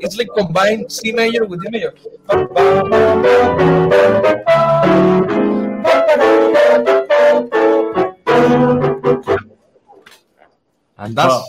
It's 0.00 0.16
like 0.16 0.28
combined 0.36 0.90
C 0.90 1.12
major 1.12 1.44
with 1.44 1.62
D 1.62 1.70
major. 1.70 1.92
And 10.98 11.14
that's 11.14 11.34
Wow. 11.34 11.44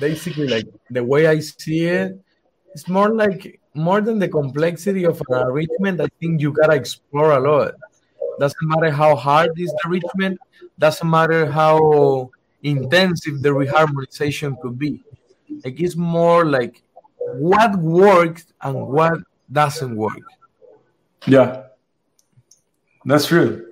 basically 0.00 0.48
like 0.48 0.66
the 0.90 1.04
way 1.04 1.26
I 1.26 1.40
see 1.40 1.86
it. 1.86 2.18
It's 2.74 2.88
more 2.88 3.14
like 3.14 3.60
more 3.74 4.00
than 4.00 4.18
the 4.18 4.28
complexity 4.28 5.04
of 5.04 5.20
an 5.28 5.42
arrangement. 5.48 6.00
I 6.00 6.08
think 6.20 6.40
you 6.40 6.52
gotta 6.52 6.74
explore 6.74 7.32
a 7.32 7.40
lot. 7.40 7.74
Doesn't 8.38 8.68
matter 8.68 8.90
how 8.90 9.16
hard 9.16 9.50
is 9.58 9.72
the 9.82 9.88
arrangement. 9.88 10.38
Doesn't 10.78 11.08
matter 11.08 11.50
how 11.50 12.30
intensive 12.62 13.42
the 13.42 13.50
reharmonization 13.50 14.60
could 14.60 14.78
be. 14.78 15.02
Like 15.64 15.80
it's 15.80 15.96
more 15.96 16.44
like 16.44 16.82
what 17.36 17.76
works 17.76 18.46
and 18.62 18.74
what 18.88 19.20
doesn't 19.50 19.94
work. 19.96 20.22
Yeah, 21.26 21.64
that's 23.04 23.26
true. 23.26 23.66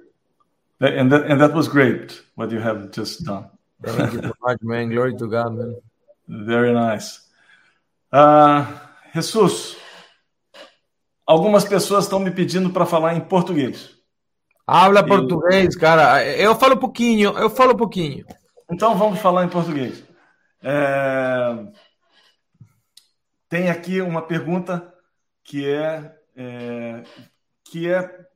And 0.81 1.11
that, 1.11 1.25
and 1.31 1.41
that 1.41 1.55
was 1.55 1.69
great 1.69 2.21
what 2.35 2.51
you 2.51 2.61
have 2.61 2.91
just 2.91 3.25
done. 3.25 3.49
Thank 3.83 4.13
you 4.13 4.23
so 4.23 4.33
much, 4.43 4.59
man. 4.63 4.91
Glory 4.91 5.17
to 5.17 5.27
God, 5.27 5.55
man. 5.57 5.77
Very 6.29 6.73
nice. 6.73 7.21
Ah, 8.13 8.91
Jesus, 9.15 9.77
algumas 11.27 11.65
pessoas 11.65 12.05
estão 12.05 12.19
me 12.19 12.31
pedindo 12.31 12.71
para 12.71 12.85
falar 12.87 13.15
em 13.15 13.21
português. 13.21 13.91
Habla 14.67 15.01
Eu- 15.01 15.07
português, 15.07 15.77
cara. 15.77 16.25
Eu 16.25 16.55
falo 16.57 16.77
pouquinho, 16.77 17.37
eu 17.39 17.49
falo 17.49 17.77
pouquinho. 17.77 18.25
Então 18.71 18.97
vamos 18.97 19.21
falar 19.21 19.45
em 19.45 19.49
português. 19.49 20.03
É, 20.63 21.67
Tem 23.49 23.71
aqui 23.71 24.01
uma 24.01 24.23
pergunta 24.23 24.93
que 25.45 25.69
é, 25.69 26.17
é, 26.35 27.03
que 27.65 27.89
é 27.89 28.27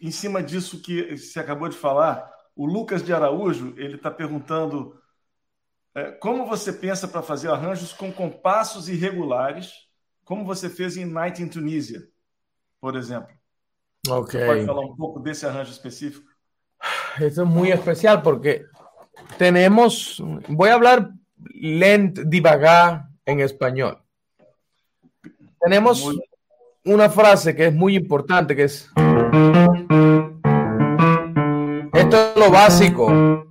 em 0.00 0.10
cima 0.10 0.42
disso 0.42 0.80
que 0.80 1.16
você 1.16 1.40
acabou 1.40 1.68
de 1.68 1.76
falar. 1.76 2.30
O 2.54 2.66
Lucas 2.66 3.02
de 3.02 3.12
Araújo 3.12 3.74
ele 3.76 3.96
está 3.96 4.10
perguntando 4.10 5.00
é, 5.94 6.12
como 6.12 6.46
você 6.46 6.72
pensa 6.72 7.08
para 7.08 7.22
fazer 7.22 7.50
arranjos 7.50 7.92
com 7.92 8.12
compassos 8.12 8.88
irregulares, 8.88 9.72
como 10.24 10.44
você 10.44 10.68
fez 10.68 10.96
em 10.96 11.06
Night 11.06 11.42
in 11.42 11.48
Tunisia, 11.48 12.06
por 12.80 12.94
exemplo. 12.94 13.34
Ok. 14.06 14.44
Pode 14.44 14.66
falar 14.66 14.82
um 14.82 14.94
pouco 14.94 15.20
desse 15.20 15.46
arranjo 15.46 15.72
específico? 15.72 16.28
Esto 17.20 17.42
es 17.42 17.48
muy 17.48 17.72
especial 17.72 18.22
porque 18.22 18.64
tenemos, 19.38 20.22
voy 20.48 20.68
a 20.68 20.74
hablar 20.74 21.10
lent, 21.54 22.20
divagar 22.26 23.08
en 23.26 23.40
español. 23.40 24.00
Tenemos 25.60 26.04
Muy- 26.04 26.20
una 26.84 27.08
frase 27.10 27.54
que 27.54 27.66
es 27.66 27.74
muy 27.74 27.96
importante, 27.96 28.54
que 28.54 28.64
es, 28.64 28.90
esto 31.92 32.16
es 32.16 32.36
lo 32.36 32.50
básico. 32.50 33.06
Un, 33.06 33.48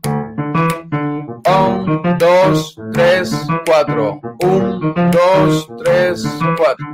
dos, 2.19 2.79
tres, 2.93 3.31
cuatro. 3.65 4.21
Un, 4.43 4.93
dos, 5.11 5.69
tres, 5.83 6.23
cuatro. 6.57 6.85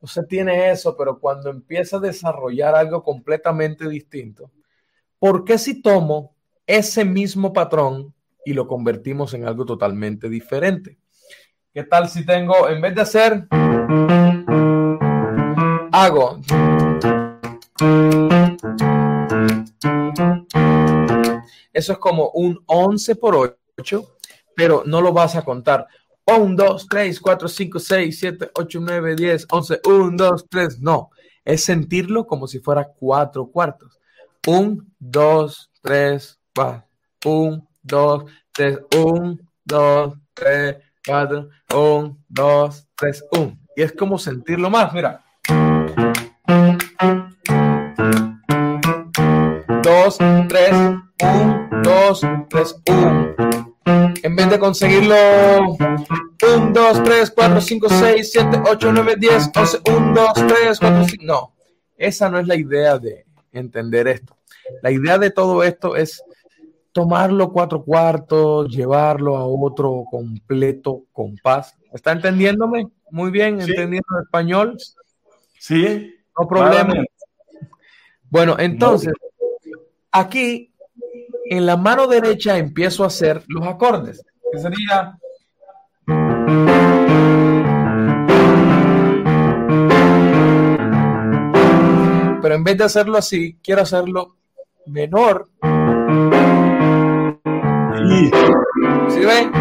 Usted 0.00 0.22
tiene 0.28 0.70
eso, 0.70 0.96
pero 0.96 1.18
cuando 1.18 1.50
empieza 1.50 1.96
a 1.98 2.00
desarrollar 2.00 2.74
algo 2.74 3.02
completamente 3.02 3.88
distinto, 3.88 4.50
¿por 5.18 5.44
qué 5.44 5.58
si 5.58 5.82
tomo 5.82 6.34
ese 6.66 7.04
mismo 7.04 7.52
patrón 7.52 8.14
y 8.44 8.54
lo 8.54 8.66
convertimos 8.66 9.34
en 9.34 9.46
algo 9.46 9.64
totalmente 9.64 10.28
diferente? 10.28 10.98
¿Qué 11.72 11.84
tal 11.84 12.08
si 12.08 12.26
tengo, 12.26 12.68
en 12.68 12.80
vez 12.82 12.94
de 12.94 13.00
hacer, 13.02 13.46
hago. 15.92 16.40
Eso 21.72 21.92
es 21.92 21.98
como 21.98 22.30
un 22.30 22.62
11 22.66 23.16
por 23.16 23.58
8, 23.78 24.16
pero 24.56 24.82
no 24.86 25.00
lo 25.00 25.12
vas 25.12 25.36
a 25.36 25.44
contar. 25.44 25.86
1, 26.26 26.54
2, 26.56 26.86
3, 26.88 27.20
4, 27.20 27.48
5, 27.48 27.78
6, 27.78 28.18
7, 28.18 28.50
8, 28.54 28.78
9, 28.80 29.16
10, 29.16 29.46
11, 29.50 29.80
1, 29.84 30.16
2, 30.16 30.46
3. 30.48 30.80
No, 30.80 31.10
es 31.44 31.64
sentirlo 31.64 32.26
como 32.26 32.46
si 32.46 32.60
fuera 32.60 32.84
cuatro 32.84 33.46
cuartos. 33.46 33.98
1, 34.46 34.84
2, 34.98 35.70
3, 35.82 36.38
4. 36.54 36.86
1, 37.24 37.68
2, 37.82 38.24
3, 38.52 38.78
1, 38.96 39.38
2, 39.64 40.14
3, 40.34 40.76
4, 41.06 41.48
1, 41.74 42.18
2, 42.28 42.88
3, 42.96 43.24
1. 43.32 43.58
Y 43.76 43.82
es 43.82 43.92
como 43.92 44.18
sentirlo 44.18 44.70
más, 44.70 44.92
mira. 44.92 45.24
2, 50.02 50.18
3, 50.48 50.70
1, 51.22 51.68
2, 51.84 52.20
3, 52.48 52.82
1. 52.88 53.34
En 54.24 54.36
vez 54.36 54.50
de 54.50 54.58
conseguirlo 54.58 55.14
1, 55.78 56.70
2, 56.72 57.02
3, 57.04 57.30
4, 57.30 57.60
5, 57.60 57.88
6, 57.88 58.32
7, 58.32 58.62
8, 58.68 58.92
9, 58.92 59.14
10, 59.18 59.50
11, 59.54 59.78
1, 59.88 60.14
2, 60.14 60.32
3, 60.34 60.78
4, 60.80 61.04
5. 61.08 61.24
No, 61.24 61.52
esa 61.96 62.28
no 62.28 62.40
es 62.40 62.48
la 62.48 62.56
idea 62.56 62.98
de 62.98 63.26
entender 63.52 64.08
esto. 64.08 64.36
La 64.82 64.90
idea 64.90 65.18
de 65.18 65.30
todo 65.30 65.62
esto 65.62 65.94
es 65.94 66.22
tomarlo 66.90 67.52
cuatro 67.52 67.84
cuartos, 67.84 68.68
llevarlo 68.74 69.36
a 69.36 69.46
otro 69.46 70.04
completo 70.10 71.04
compás. 71.12 71.76
¿Está 71.92 72.10
entendiéndome? 72.12 72.88
Muy 73.10 73.30
bien, 73.30 73.60
Sí. 73.62 73.70
entendiendo 73.70 74.06
el 74.18 74.24
español. 74.24 74.76
Sí, 75.60 76.12
No 76.36 76.48
problema. 76.48 76.70
claramente. 76.72 77.12
Bueno, 78.30 78.56
entonces, 78.58 79.12
aquí 80.12 80.70
en 81.46 81.66
la 81.66 81.76
mano 81.76 82.06
derecha 82.06 82.58
empiezo 82.58 83.02
a 83.04 83.08
hacer 83.08 83.42
los 83.48 83.66
acordes, 83.66 84.24
que 84.52 84.58
sería 84.58 85.18
pero 92.42 92.56
en 92.56 92.64
vez 92.64 92.76
de 92.76 92.84
hacerlo 92.84 93.16
así, 93.18 93.56
quiero 93.62 93.82
hacerlo 93.82 94.36
menor. 94.86 95.48
Sí. 98.08 98.30
¿Sí 99.08 99.24
ven? 99.24 99.52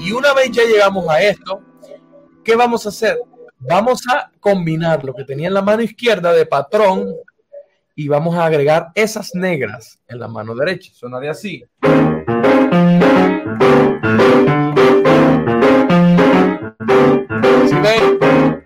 Y 0.00 0.12
una 0.12 0.32
vez 0.34 0.50
ya 0.52 0.62
llegamos 0.62 1.08
a 1.08 1.20
esto, 1.20 1.60
¿qué 2.44 2.54
vamos 2.54 2.86
a 2.86 2.90
hacer? 2.90 3.18
Vamos 3.64 4.02
a 4.12 4.28
combinar 4.40 5.04
lo 5.04 5.14
que 5.14 5.22
tenía 5.24 5.46
en 5.46 5.54
la 5.54 5.62
mano 5.62 5.82
izquierda 5.82 6.32
de 6.32 6.46
patrón 6.46 7.06
y 7.94 8.08
vamos 8.08 8.34
a 8.36 8.46
agregar 8.46 8.88
esas 8.94 9.34
negras 9.34 10.00
en 10.08 10.18
la 10.18 10.26
mano 10.26 10.54
derecha. 10.56 10.90
Sonaría 10.92 11.30
así. 11.30 11.64
¿Sí 17.68 17.76
ven? 17.80 18.62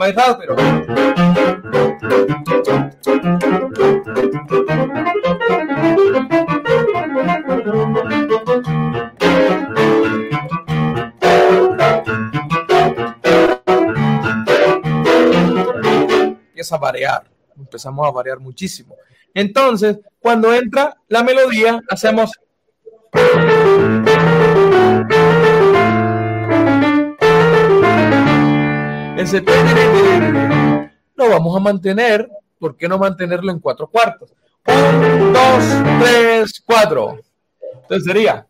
Más. 0.00 0.16
Empieza 16.48 16.76
a 16.76 16.78
variar. 16.78 17.24
Empezamos 17.58 18.08
a 18.08 18.10
variar 18.10 18.38
muchísimo. 18.38 18.96
Entonces, 19.34 19.98
cuando 20.18 20.54
entra 20.54 20.96
la 21.08 21.22
melodía, 21.22 21.78
hacemos 21.90 22.32
ese 29.20 29.44
lo 31.14 31.28
vamos 31.28 31.56
a 31.56 31.60
mantener. 31.60 32.28
¿Por 32.58 32.76
qué 32.76 32.88
no 32.88 32.98
mantenerlo 32.98 33.52
en 33.52 33.58
cuatro 33.58 33.86
cuartos? 33.88 34.32
Un, 34.66 35.32
dos, 35.32 35.64
tres, 36.00 36.62
cuatro. 36.64 37.18
Entonces 37.82 38.04
sería. 38.04 38.46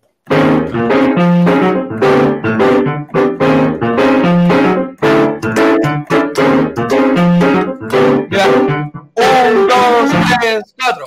Mira. 8.28 8.46
Un, 9.14 9.68
dos, 9.68 10.11
tres, 10.40 10.74
cuatro. 10.78 11.06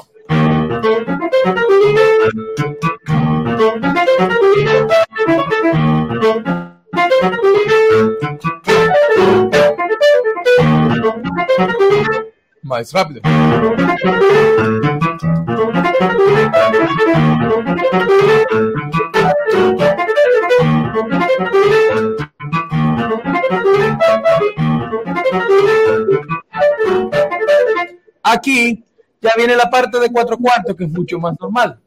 Más 12.73 12.91
rápido. 12.91 13.21
Aquí 28.23 28.83
ya 29.21 29.33
viene 29.37 29.55
la 29.55 29.69
parte 29.69 29.99
de 29.99 30.11
cuatro 30.11 30.35
cuartos, 30.39 30.75
que 30.75 30.85
es 30.85 30.89
mucho 30.89 31.19
más 31.19 31.35
normal. 31.39 31.79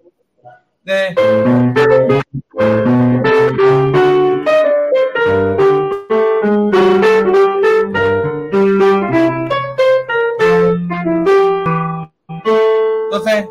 Entonces, 13.17 13.49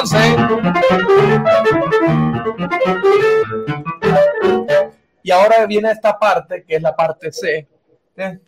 11. 0.00 0.36
Y 5.24 5.30
ahora 5.32 5.66
viene 5.66 5.90
esta 5.90 6.16
parte, 6.16 6.64
que 6.64 6.76
es 6.76 6.82
la 6.82 6.94
parte 6.94 7.32
C. 7.32 7.66
¿eh? 8.16 8.38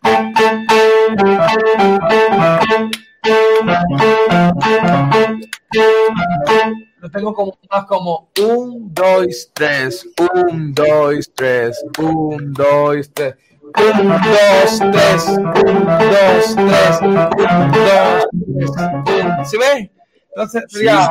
Lo 7.01 7.09
tengo 7.11 7.33
como 7.33 7.57
más 7.71 7.85
como 7.85 8.29
un, 8.41 8.93
dos, 8.93 9.51
tres, 9.53 10.05
un, 10.19 10.75
dos, 10.75 11.31
tres, 11.33 11.85
un, 11.97 12.53
dos, 12.53 13.11
tres. 13.15 13.37
Un, 13.63 14.09
dos, 14.09 14.79
tres, 14.91 15.29
un, 15.29 15.45
dos, 15.45 16.57
tres, 16.57 17.01
un, 17.03 17.15
dos, 17.15 17.37
tres. 17.73 18.71
un. 19.07 19.47
¿Sí 19.47 19.57
ve? 19.59 19.93
Entonces 20.31 20.65
sería. 20.69 21.11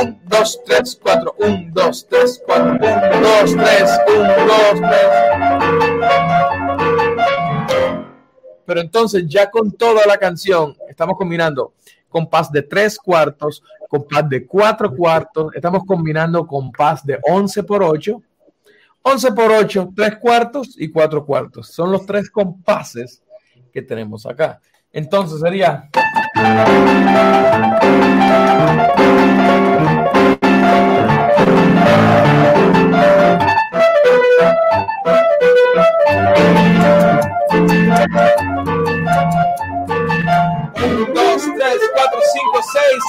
Un, 0.00 0.20
dos, 0.24 0.60
tres, 0.64 0.98
cuatro. 1.02 1.34
Un, 1.38 1.70
dos, 1.74 2.06
tres, 2.08 2.42
cuatro. 2.46 2.72
Un, 2.72 2.78
dos, 3.22 3.54
tres, 3.54 4.00
un, 4.08 4.26
dos, 4.46 4.80
tres. 4.80 6.63
Pero 8.66 8.80
entonces 8.80 9.24
ya 9.26 9.50
con 9.50 9.72
toda 9.72 10.06
la 10.06 10.16
canción 10.16 10.76
estamos 10.88 11.16
combinando 11.16 11.72
compás 12.14 12.52
de 12.52 12.62
tres 12.62 12.96
cuartos, 12.96 13.60
compás 13.88 14.28
de 14.28 14.46
cuatro 14.46 14.94
cuartos, 14.94 15.52
estamos 15.52 15.82
combinando 15.84 16.46
compás 16.46 17.04
de 17.04 17.18
11 17.28 17.64
por 17.64 17.82
8, 17.82 18.22
11 19.02 19.32
por 19.32 19.50
8, 19.50 19.92
tres 19.96 20.16
cuartos 20.18 20.76
y 20.78 20.92
cuatro 20.92 21.26
cuartos. 21.26 21.66
Son 21.72 21.90
los 21.90 22.06
tres 22.06 22.30
compases 22.30 23.20
que 23.72 23.82
tenemos 23.82 24.26
acá. 24.26 24.60
Entonces 24.92 25.40
sería. 25.40 25.90
Un, 38.04 38.10
dos, 41.14 41.42
tres, 41.42 41.80
cuatro, 41.94 42.20
cinco, 42.34 42.60
seis. 42.74 43.02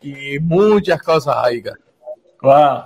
Y 0.00 0.38
muchas 0.38 1.02
cosas 1.02 1.36
ahí. 1.38 1.60
cara. 1.60 1.76
Wow, 2.40 2.84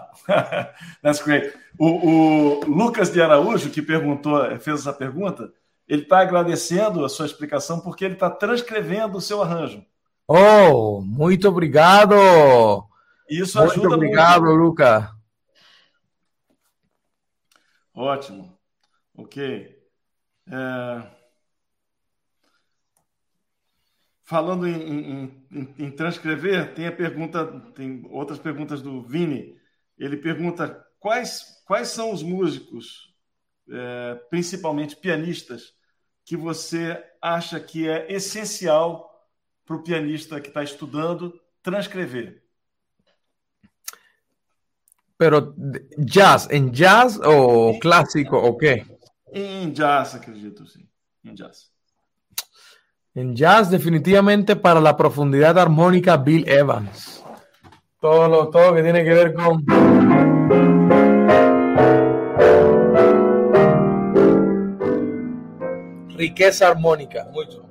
that's 1.02 1.22
great. 1.22 1.52
O, 1.78 1.88
o 1.88 2.60
Lucas 2.66 3.12
de 3.12 3.22
Araújo, 3.22 3.70
que 3.70 3.82
perguntou, 3.82 4.58
fez 4.58 4.80
essa 4.80 4.94
pergunta, 4.94 5.52
ele 5.88 6.02
está 6.02 6.20
agradecendo 6.20 7.04
a 7.04 7.08
sua 7.08 7.26
explicação 7.26 7.80
porque 7.80 8.04
ele 8.04 8.14
está 8.14 8.30
transcrevendo 8.30 9.18
o 9.18 9.20
seu 9.20 9.42
arranjo. 9.42 9.84
Oh, 10.28 11.00
muito 11.02 11.48
obrigado. 11.48 12.14
Isso 13.28 13.58
Muito 13.58 13.72
ajuda 13.72 13.94
obrigado, 13.94 14.42
muito. 14.42 14.56
Luca. 14.56 15.14
Ótimo. 17.94 18.56
Ok. 19.16 19.76
É, 20.48 21.16
Falando 24.24 24.66
em, 24.66 24.74
em- 24.74 25.46
em- 25.52 25.74
em 25.86 25.90
transcrever, 25.92 26.74
tem 26.74 26.88
a 26.88 26.92
pergunta, 26.92 27.46
tem 27.76 28.04
outras 28.10 28.38
perguntas 28.40 28.82
do 28.82 29.00
Vini. 29.02 29.56
Ele 29.96 30.16
pergunta 30.16 30.84
quais, 30.98 31.62
quais 31.64 31.88
são 31.88 32.12
os 32.12 32.24
músicos, 32.24 33.14
é, 33.70 34.16
principalmente 34.28 34.96
pianistas, 34.96 35.75
que 36.26 36.36
você 36.36 37.00
acha 37.22 37.60
que 37.60 37.88
é 37.88 38.12
essencial 38.12 39.08
para 39.64 39.76
o 39.76 39.82
pianista 39.82 40.40
que 40.40 40.48
está 40.48 40.62
estudando 40.62 41.40
transcrever? 41.62 42.42
Pero 45.16 45.54
jazz, 45.96 46.48
¿en 46.50 46.72
jazz 46.72 47.18
o 47.24 47.78
clásico 47.78 48.36
o 48.36 48.58
qué? 48.58 48.84
Em 49.32 49.72
jazz, 49.72 50.16
acredito, 50.16 50.66
sim. 50.66 50.86
Em 51.24 51.34
jazz. 51.34 51.70
En 53.14 53.34
jazz, 53.34 53.70
definitivamente 53.70 54.56
para 54.56 54.80
la 54.80 54.96
profundidad 54.96 55.58
armónica, 55.58 56.16
Bill 56.16 56.46
Evans. 56.48 57.24
Todo 58.00 58.28
lo, 58.28 58.50
todo 58.50 58.74
que 58.74 58.82
tiene 58.82 59.04
que 59.04 59.14
ver 59.14 59.32
con. 59.32 60.35
Riqueza 66.16 66.68
armónica, 66.68 67.28
mucho. 67.30 67.62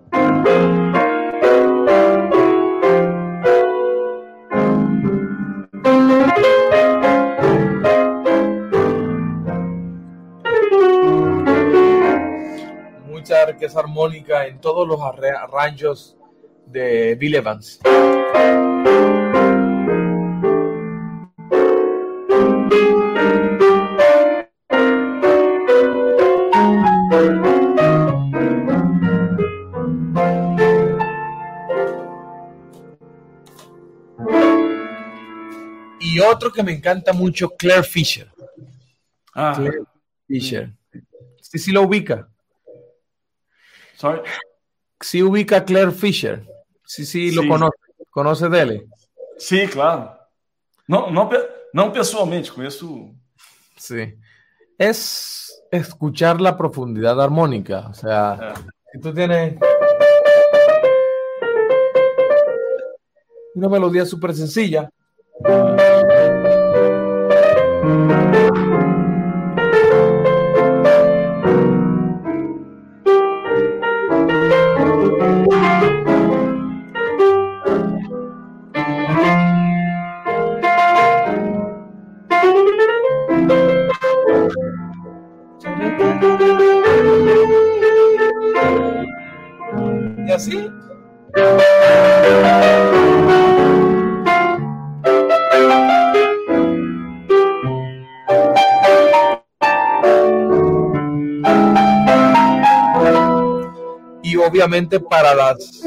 Mucha 13.08 13.45
riqueza 13.47 13.79
armónica 13.79 14.45
en 14.45 14.62
todos 14.62 14.88
los 14.88 14.99
arranjos 15.01 16.15
de 16.67 17.15
Bill 17.15 17.34
Evans. 17.34 17.79
Otro 36.35 36.51
que 36.51 36.63
me 36.63 36.71
encanta 36.73 37.11
mucho, 37.13 37.49
Claire 37.57 37.83
Fisher. 37.83 38.29
Ah, 39.33 39.53
Claire 39.55 39.79
Fisher. 40.27 40.71
Sí, 41.41 41.57
sí 41.59 41.71
lo 41.71 41.81
ubica. 41.83 42.27
sorry. 43.97 44.21
Sí 45.01 45.21
ubica 45.23 45.57
a 45.57 45.65
Claire 45.65 45.91
Fisher. 45.91 46.45
Sí, 46.85 47.05
sí, 47.05 47.31
lo 47.31 47.41
Sí. 47.43 47.47
conoce. 47.47 47.77
Conoce 48.09 48.49
dele. 48.49 48.85
Sim, 49.37 49.67
claro. 49.67 50.11
Não, 50.87 51.11
não, 51.11 51.27
pe- 51.27 51.49
não 51.73 51.91
pessoalmente, 51.91 52.51
conheço. 52.51 53.13
Sí. 53.77 54.17
Es 54.79 55.51
escuchar 55.71 56.39
la 56.39 56.55
profundidad 56.55 57.19
armónica. 57.21 57.87
O 57.89 57.93
sea, 57.93 58.53
si 58.91 58.99
tú 58.99 59.13
tienes 59.13 59.55
una 63.55 63.69
melodía 63.69 64.05
súper 64.05 64.33
sencilla. 64.33 64.89
Y 65.39 65.84
obviamente 104.65 104.99
para 104.99 105.36
las 105.36 105.84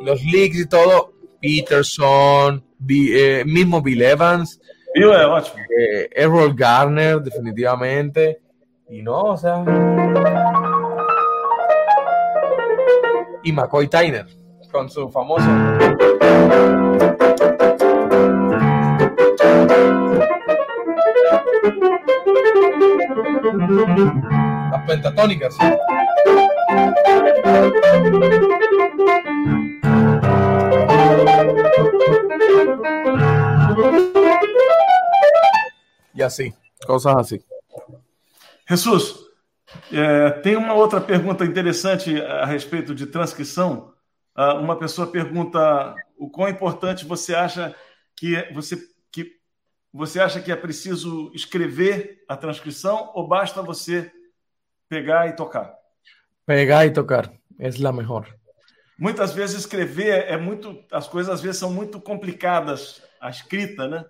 los 0.00 0.24
leaks 0.24 0.60
y 0.60 0.66
todo, 0.66 1.12
Peterson, 1.42 2.64
eh, 2.88 3.44
mismo 3.44 3.82
Bill 3.82 4.00
Evans, 4.00 4.58
eh, 4.94 6.08
Errol 6.12 6.54
Garner, 6.54 7.20
definitivamente. 7.20 8.40
Y 8.88 9.02
no, 9.02 9.20
o 9.20 9.36
sea. 9.36 9.62
Y 13.42 13.52
McCoy 13.52 13.88
Tyner, 13.88 14.26
con 14.72 14.88
su 14.88 15.10
famoso. 15.10 15.44
Las 24.90 24.96
pentatónicas. 24.96 25.56
Y 36.12 36.22
así, 36.22 36.52
cosas 36.86 37.16
así. 37.16 37.44
Jesus, 38.68 39.14
é, 39.92 40.30
tem 40.42 40.56
uma 40.56 40.74
outra 40.74 41.00
pergunta 41.00 41.44
interessante 41.44 42.20
a 42.20 42.44
respeito 42.44 42.94
de 42.94 43.06
transcrição. 43.06 43.94
Ah, 44.34 44.54
uma 44.54 44.76
pessoa 44.76 45.06
pergunta 45.06 45.94
o 46.18 46.28
quão 46.28 46.48
importante 46.48 47.04
você 47.04 47.34
acha 47.34 47.74
que 48.16 48.52
você 48.52 48.76
que 49.12 49.38
você 49.92 50.20
acha 50.20 50.40
que 50.40 50.52
é 50.52 50.56
preciso 50.56 51.30
escrever 51.34 52.24
a 52.28 52.36
transcrição 52.36 53.10
ou 53.14 53.26
basta 53.26 53.62
você 53.62 54.12
pegar 54.90 55.28
e 55.28 55.36
tocar? 55.36 55.78
Pegar 56.44 56.84
y 56.84 56.92
tocar 56.92 57.32
es 57.58 57.78
la 57.78 57.92
mejor. 57.92 58.26
Muitas 58.98 59.32
vezes 59.32 59.60
escrever 59.60 60.26
é 60.28 60.36
muito, 60.36 60.84
as 60.90 61.08
coisas 61.08 61.32
às 61.32 61.40
vezes 61.40 61.58
são 61.58 61.72
muito 61.72 62.00
complicadas, 62.00 63.02
a 63.20 63.30
escrita, 63.30 63.88
né? 63.88 64.04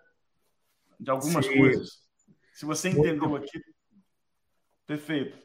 De 0.98 1.10
algumas 1.10 1.46
Sim. 1.46 1.58
coisas. 1.58 2.00
Se 2.54 2.64
você 2.64 2.88
entendeu 2.88 3.36
aqui, 3.36 3.62
perfeito. 4.86 5.38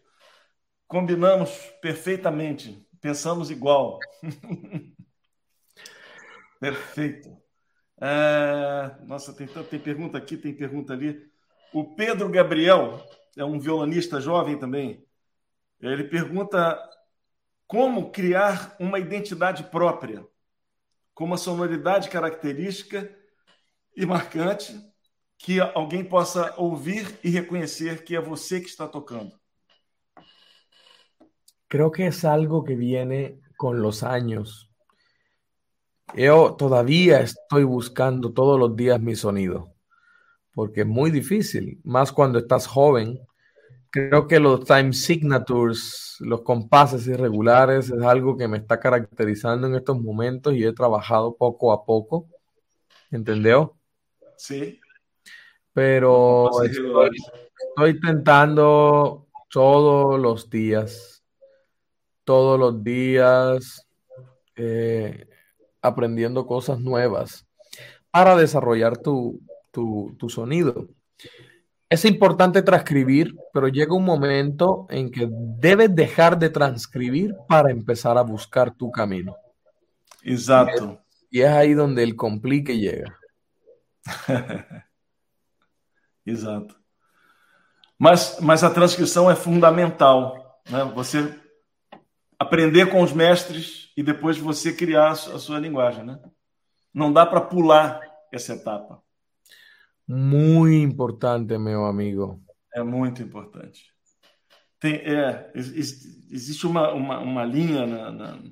Combinamos 0.88 1.52
perfeitamente, 1.82 2.88
pensamos 3.02 3.52
igual. 3.52 4.00
Perfeito. 6.58 7.38
É, 8.00 8.96
nossa, 9.06 9.34
tem, 9.34 9.46
tem 9.46 9.80
pergunta 9.80 10.18
aqui, 10.18 10.38
tem 10.38 10.54
pergunta 10.54 10.94
ali. 10.94 11.30
O 11.74 11.96
Pedro 11.96 12.30
Gabriel 12.30 13.06
é 13.38 13.44
um 13.44 13.60
violonista 13.60 14.22
jovem 14.22 14.58
também. 14.58 15.06
Ele 15.92 16.04
pergunta 16.04 16.80
como 17.68 18.12
criar 18.12 18.76
uma 18.80 19.00
identidade 19.00 19.64
própria, 19.64 20.26
com 21.14 21.26
uma 21.26 21.38
sonoridade 21.38 22.10
característica 22.10 23.10
e 23.96 24.06
marcante 24.06 24.76
que 25.38 25.60
alguém 25.60 26.04
possa 26.04 26.54
ouvir 26.58 27.20
y 27.24 27.30
reconocer 27.32 28.04
que 28.04 28.16
es 28.16 28.26
você 28.26 28.60
que 28.60 28.68
está 28.68 28.88
tocando? 28.88 29.40
Creo 31.68 31.92
que 31.92 32.08
es 32.08 32.24
algo 32.24 32.64
que 32.64 32.76
viene 32.76 33.42
con 33.58 33.82
los 33.82 34.04
años. 34.04 34.70
Yo 36.16 36.56
todavía 36.56 37.22
estoy 37.22 37.64
buscando 37.64 38.32
todos 38.32 38.60
los 38.60 38.76
días 38.76 39.02
mi 39.02 39.16
sonido, 39.16 39.74
porque 40.54 40.82
es 40.82 40.88
muy 40.88 41.12
difícil, 41.12 41.82
más 41.84 42.12
cuando 42.12 42.40
estás 42.40 42.68
joven. 42.68 43.20
Creo 43.96 44.28
que 44.28 44.42
los 44.42 44.66
time 44.66 44.92
signatures, 44.92 46.18
los 46.20 46.42
compases 46.42 47.08
irregulares, 47.08 47.90
es 47.90 48.02
algo 48.04 48.36
que 48.36 48.46
me 48.46 48.58
está 48.58 48.78
caracterizando 48.78 49.68
en 49.68 49.76
estos 49.76 50.02
momentos 50.02 50.54
y 50.54 50.66
he 50.66 50.74
trabajado 50.74 51.38
poco 51.38 51.72
a 51.72 51.86
poco. 51.86 52.28
¿Entendió? 53.10 53.78
Sí. 54.36 54.82
pero 55.72 56.50
estoy, 56.62 57.10
estoy, 57.70 57.92
intentando 57.92 59.28
todos 59.50 60.20
los 60.20 60.50
días, 60.50 61.24
todos 62.26 62.60
los 62.60 62.84
días, 62.84 63.88
eh, 64.58 65.26
aprendiendo 65.82 66.46
cosas 66.46 66.82
nuevas 66.82 67.48
para 68.12 68.36
desarrollar 68.36 68.98
tu, 68.98 69.40
tu, 69.72 70.14
tu 70.20 70.28
sonido. 70.30 70.90
Es 71.96 72.04
importante 72.04 72.62
transcribir, 72.62 73.38
pero 73.54 73.70
llega 73.70 73.96
un 73.96 74.04
momento 74.04 74.86
en 74.90 75.10
que 75.10 75.30
debes 75.32 75.96
dejar 75.96 76.38
de 76.38 76.50
transcribir 76.50 77.34
para 77.48 77.72
empezar 77.72 78.18
a 78.18 78.22
buscar 78.22 78.76
tu 78.76 78.92
camino. 78.92 79.38
Exacto. 80.22 81.02
Y 81.32 81.40
es 81.40 81.48
ahí 81.48 81.74
donde 81.74 82.04
el 82.04 82.18
complique 82.18 82.78
llega. 82.78 83.18
Exato. 86.26 86.76
Mas, 87.98 88.40
mas 88.42 88.62
a 88.62 88.74
transcrição 88.74 89.32
é 89.32 89.36
fundamental. 89.38 90.60
Né? 90.70 90.84
Você 90.96 91.34
aprender 92.38 92.92
com 92.92 93.04
os 93.04 93.14
mestres 93.14 93.94
e 93.96 94.04
depois 94.04 94.38
você 94.38 94.74
criar 94.74 95.12
a 95.12 95.16
sua 95.16 95.60
linguagem. 95.60 96.04
Né? 96.04 96.20
Não 96.94 97.14
dá 97.14 97.26
para 97.26 97.40
pular 97.40 98.02
essa 98.34 98.52
etapa. 98.52 99.02
Muito 100.08 100.72
importante, 100.72 101.58
meu 101.58 101.86
amigo. 101.86 102.44
É 102.74 102.84
muito 102.84 103.22
importante. 103.22 103.94
Tem, 104.80 104.96
é, 104.96 105.52
existe 105.56 106.68
uma, 106.68 106.94
uma, 106.94 107.20
uma 107.20 107.46
linha 107.46 107.88
na, 107.88 108.12
na, 108.12 108.44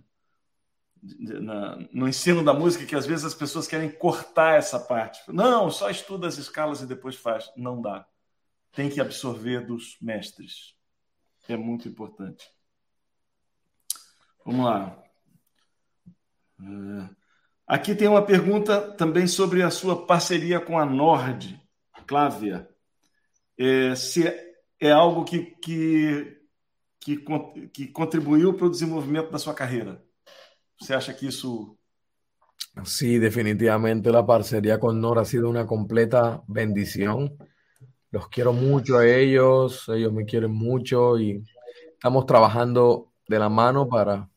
na, 1.41 1.75
no 1.91 2.07
ensino 2.07 2.43
da 2.43 2.53
música 2.53 2.85
que 2.85 2.95
às 2.95 3.05
vezes 3.05 3.25
as 3.25 3.35
pessoas 3.35 3.67
querem 3.67 3.91
cortar 3.91 4.57
essa 4.57 4.79
parte. 4.79 5.19
Não, 5.27 5.69
só 5.69 5.89
estuda 5.89 6.27
as 6.27 6.37
escalas 6.37 6.81
e 6.81 6.87
depois 6.87 7.15
faz. 7.15 7.51
Não 7.57 7.81
dá. 7.81 8.07
Tem 8.71 8.89
que 8.89 9.01
absorver 9.01 9.65
dos 9.65 9.97
mestres. 10.01 10.75
É 11.47 11.57
muito 11.57 11.87
importante. 11.87 12.49
Vamos 14.45 14.65
lá. 14.65 15.03
É, 16.59 17.22
aqui 17.67 17.95
tem 17.95 18.07
uma 18.07 18.25
pergunta 18.25 18.81
também 18.95 19.27
sobre 19.27 19.61
a 19.61 19.69
sua 19.69 20.05
parceria 20.05 20.59
com 20.59 20.77
a 20.77 20.85
Nord, 20.85 21.61
Clávia. 22.05 22.67
É, 23.57 23.95
se 23.95 24.25
é 24.79 24.91
algo 24.91 25.23
que, 25.23 25.55
que, 25.61 26.37
que, 26.99 27.25
que 27.73 27.87
contribuiu 27.87 28.53
para 28.53 28.67
o 28.67 28.69
desenvolvimento 28.69 29.31
da 29.31 29.39
sua 29.39 29.53
carreira. 29.53 30.03
¿Se 30.81 30.93
acha 30.93 31.13
que 31.13 31.27
eso...? 31.27 31.77
Sí, 32.85 33.19
definitivamente 33.19 34.11
la 34.11 34.25
parcería 34.25 34.79
con 34.79 34.99
Nora 34.99 35.21
ha 35.21 35.25
sido 35.25 35.47
una 35.49 35.67
completa 35.67 36.41
bendición. 36.47 37.37
Los 38.09 38.27
quiero 38.29 38.51
mucho 38.51 38.97
a 38.97 39.05
ellos, 39.05 39.87
ellos 39.89 40.11
me 40.11 40.25
quieren 40.25 40.51
mucho 40.51 41.19
y 41.19 41.43
estamos 41.91 42.25
trabajando 42.25 43.11
de 43.27 43.39
la 43.39 43.49
mano 43.49 43.87
para 43.87 44.27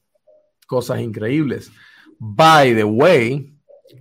cosas 0.66 1.00
increíbles. 1.00 1.72
By 2.18 2.74
the 2.74 2.84
way, 2.84 3.52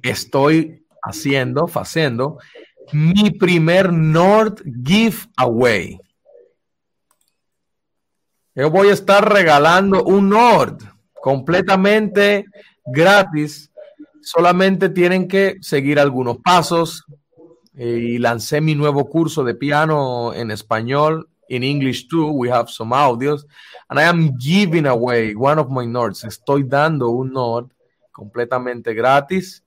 estoy 0.01 0.85
haciendo, 1.01 1.67
haciendo 1.73 2.37
mi 2.91 3.31
primer 3.31 3.91
Nord 3.91 4.63
Giveaway. 4.83 5.99
Yo 8.53 8.69
voy 8.69 8.89
a 8.89 8.93
estar 8.93 9.31
regalando 9.31 10.03
un 10.03 10.29
Nord 10.29 10.77
completamente 11.21 12.45
gratis. 12.85 13.71
Solamente 14.21 14.89
tienen 14.89 15.27
que 15.27 15.57
seguir 15.61 15.99
algunos 15.99 16.37
pasos. 16.37 17.03
Y 17.77 18.17
lancé 18.19 18.61
mi 18.61 18.73
nuevo 18.73 19.09
curso 19.09 19.43
de 19.43 19.55
piano 19.55 20.33
en 20.33 20.51
español. 20.51 21.27
In 21.49 21.63
English 21.63 22.07
too, 22.07 22.31
we 22.31 22.49
have 22.49 22.69
some 22.69 22.95
audios. 22.95 23.45
And 23.89 23.99
I 23.99 24.03
am 24.03 24.37
giving 24.37 24.87
away 24.87 25.35
one 25.35 25.59
of 25.59 25.69
my 25.69 25.85
notes. 25.85 26.23
Estoy 26.23 26.63
dando 26.63 27.09
un 27.09 27.33
note 27.33 27.74
completamente 28.15 28.93
gratis. 28.93 29.65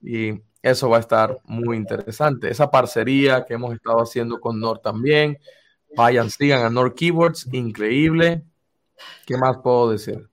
Y 0.00 0.40
eso 0.62 0.88
va 0.88 0.96
a 0.96 1.00
estar 1.00 1.38
muy 1.44 1.76
interesante. 1.76 2.50
Esa 2.50 2.70
parcería 2.70 3.44
que 3.44 3.52
hemos 3.54 3.74
estado 3.74 3.98
haciendo 3.98 4.40
con 4.40 4.58
Nord 4.58 4.80
también. 4.80 5.38
Vayan, 5.94 6.30
sigan 6.30 6.64
a 6.64 6.70
Nord 6.70 6.94
Keyboards. 6.94 7.46
Increíble. 7.52 8.42
¿Qué 9.26 9.36
más 9.36 9.58
puedo 9.58 9.90
decir? 9.90 10.26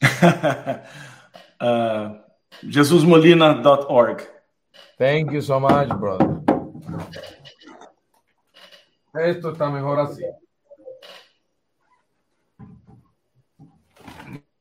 uh, 1.60 2.16
JesusMolina.org. 2.62 4.22
Thank 4.98 5.32
you 5.32 5.42
so 5.42 5.60
much, 5.60 5.88
brother. 5.88 6.40
Esto 9.12 9.52
está 9.52 9.68
mejor 9.68 10.00
así. 10.00 10.24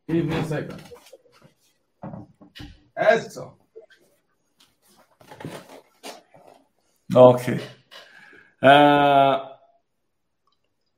Give 0.09 0.25
me 0.25 0.37
a 0.37 0.43
second. 0.43 0.81
Eso. 2.97 3.59
Ok. 7.15 7.59
Uh, 8.63 9.55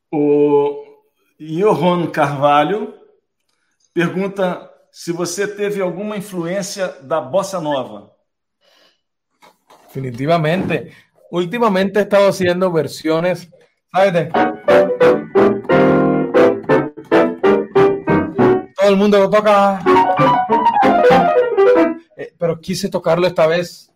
o 0.09 1.03
Johan 1.37 2.09
Carvalho 2.09 2.93
pergunta 3.93 4.71
se 4.89 5.11
você 5.11 5.45
teve 5.45 5.81
alguma 5.81 6.15
influência 6.15 6.87
da 7.01 7.19
bossa 7.19 7.59
nova. 7.59 8.15
Definitivamente. 9.87 10.95
Últimamente 11.29 11.99
he 11.99 12.03
estado 12.03 12.29
haciendo 12.29 12.71
versiones, 12.71 13.49
¿sabes? 13.91 14.13
De... 14.13 15.20
el 18.91 18.97
mundo 18.97 19.17
lo 19.19 19.29
toca. 19.29 19.81
Eh, 22.17 22.33
pero 22.37 22.59
quise 22.59 22.89
tocarlo 22.89 23.25
esta 23.25 23.47
vez. 23.47 23.91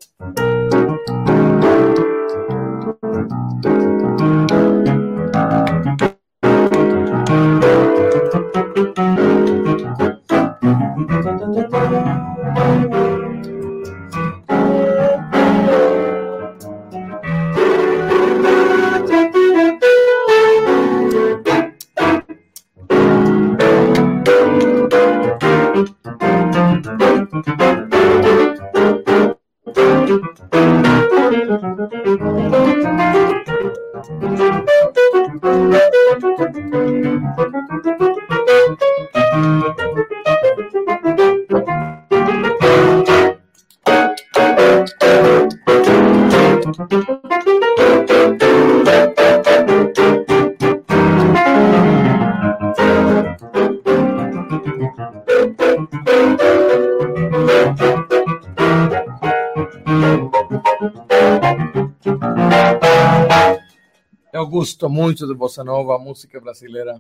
Eu 64.66 64.68
gosto 64.68 64.89
mucho 64.89 65.28
de 65.28 65.36
bossa 65.36 65.63
nova, 65.63 65.99
música 65.99 66.39
brasileira. 66.39 66.99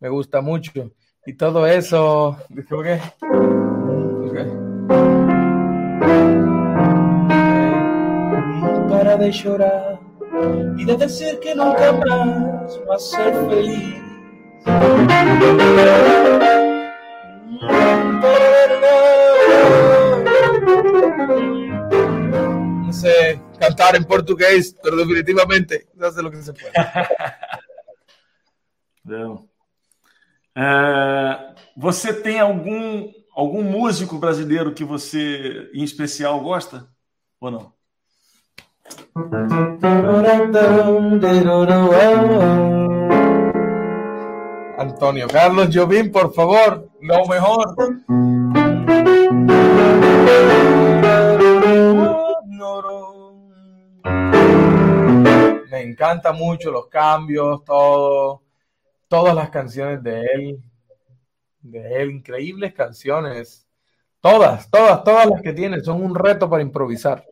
Me 0.00 0.08
gusta 0.08 0.40
mucho. 0.40 0.90
Y 1.26 1.34
todo 1.34 1.66
eso. 1.66 2.34
Okay. 2.70 2.98
Okay. 4.26 4.46
Para 8.88 9.18
de 9.18 9.30
llorar 9.30 10.00
y 10.78 10.86
de 10.86 10.96
decir 10.96 11.38
que 11.40 11.54
nunca 11.54 11.92
más 11.92 12.80
vas 12.86 13.14
a 13.14 13.18
ser 13.18 13.34
feliz. 13.50 14.02
No 22.86 22.92
sé 22.94 23.47
cantar 23.68 23.96
en 23.96 24.04
portugués, 24.04 24.74
pero 24.82 24.96
definitivamente 24.96 25.86
se 25.96 26.06
hace 26.06 26.22
lo 26.22 26.30
que 26.30 26.42
se 26.42 26.52
puede. 26.52 26.72
Não. 29.04 29.48
É, 30.56 31.54
você 31.76 32.12
tem 32.12 32.40
algum, 32.40 33.12
algum 33.34 33.62
músico 33.62 34.18
brasileiro 34.18 34.74
que 34.74 34.84
você, 34.84 35.70
em 35.72 35.84
especial, 35.84 36.40
gosta? 36.40 36.88
Ou 37.40 37.50
não? 37.50 37.72
Antonio 44.78 45.28
Carlos 45.28 45.68
Jobim, 45.70 46.10
por 46.10 46.32
favor, 46.32 46.88
lo 47.00 47.28
mejor. 47.28 47.74
Me 55.70 55.82
encanta 55.82 56.32
mucho 56.32 56.70
los 56.70 56.86
cambios, 56.86 57.62
todo, 57.64 58.42
todas 59.06 59.34
las 59.34 59.50
canciones 59.50 60.02
de 60.02 60.22
él, 60.22 60.62
de 61.60 62.02
él, 62.02 62.10
increíbles 62.10 62.72
canciones. 62.72 63.66
Todas, 64.20 64.70
todas, 64.70 65.04
todas 65.04 65.26
las 65.26 65.42
que 65.42 65.52
tiene 65.52 65.80
son 65.80 66.02
un 66.02 66.14
reto 66.14 66.48
para 66.48 66.62
improvisar, 66.62 67.24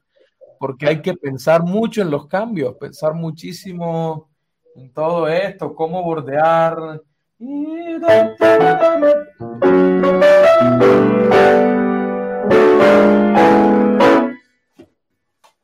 porque 0.59 0.87
hay 0.87 1.03
que 1.03 1.15
pensar 1.15 1.63
mucho 1.63 2.03
en 2.03 2.11
los 2.11 2.27
cambios, 2.27 2.77
pensar 2.77 3.15
muchísimo 3.15 4.31
en 4.75 4.93
todo 4.93 5.27
esto, 5.29 5.75
cómo 5.75 6.03
bordear. 6.03 7.03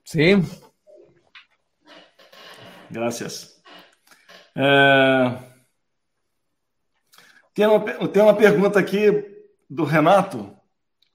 Sí. 0.04 0.61
Gracias. 2.92 3.62
É... 4.54 5.50
Tem, 7.54 7.66
uma, 7.66 8.08
tem 8.08 8.22
uma 8.22 8.36
pergunta 8.36 8.78
aqui 8.78 9.10
do 9.68 9.84
Renato. 9.84 10.54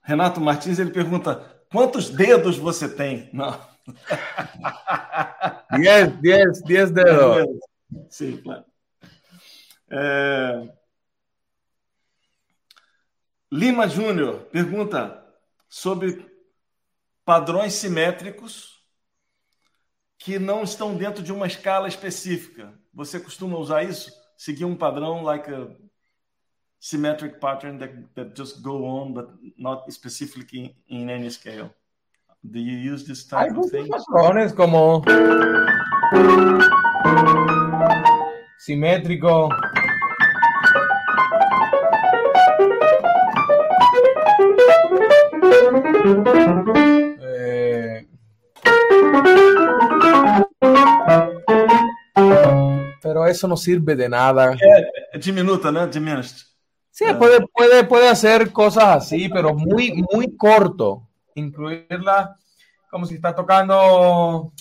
Renato 0.02 0.40
Martins, 0.40 0.80
ele 0.80 0.90
pergunta: 0.90 1.62
quantos 1.70 2.10
dedos 2.10 2.58
você 2.58 2.88
tem? 2.88 3.30
Não. 3.32 3.56
Diez, 5.78 6.20
diez, 6.20 6.62
diez 6.64 6.90
dedos. 6.90 7.46
Sim, 8.10 8.38
claro. 8.38 8.64
É... 9.90 10.68
Lima 13.52 13.86
Júnior 13.86 14.46
pergunta 14.50 15.24
sobre 15.68 16.26
padrões 17.24 17.74
simétricos 17.74 18.77
que 20.18 20.38
não 20.38 20.62
estão 20.64 20.96
dentro 20.96 21.22
de 21.22 21.32
uma 21.32 21.46
escala 21.46 21.88
específica. 21.88 22.72
Você 22.92 23.20
costuma 23.20 23.56
usar 23.58 23.84
isso? 23.84 24.10
Seguir 24.36 24.64
um 24.64 24.74
padrão 24.76 25.22
like 25.22 25.48
a 25.52 25.68
symmetric 26.80 27.38
pattern 27.40 27.78
that, 27.78 27.94
that 28.14 28.32
just 28.36 28.60
go 28.62 28.84
on 28.84 29.12
but 29.12 29.28
not 29.56 29.90
specifically 29.92 30.74
in, 30.88 31.02
in 31.02 31.10
any 31.10 31.30
scale. 31.30 31.70
Do 32.42 32.58
you 32.58 32.78
use 32.94 33.04
this 33.04 33.24
type 33.26 33.50
Hay 33.52 33.58
of 33.58 33.70
thing? 33.70 33.88
patrones 33.88 34.52
como 34.52 35.02
simétrico. 38.58 39.48
Eh, 47.20 48.04
pero 53.00 53.26
eso 53.26 53.48
no 53.48 53.56
sirve 53.56 53.96
de 53.96 54.08
nada. 54.08 54.54
É 55.12 55.18
diminuta, 55.18 55.72
né? 55.72 55.86
Diminished. 55.86 56.46
Sí, 56.90 57.04
puede, 57.18 57.46
puede, 57.54 57.84
puede 57.84 58.08
hacer 58.08 58.50
cosas 58.52 58.84
así, 58.84 59.28
pero 59.28 59.54
muy, 59.54 60.04
muy 60.12 60.36
corto. 60.36 61.08
Incluirla 61.34 62.36
como 62.90 63.06
si 63.06 63.14
está 63.14 63.34
tocando. 63.34 64.52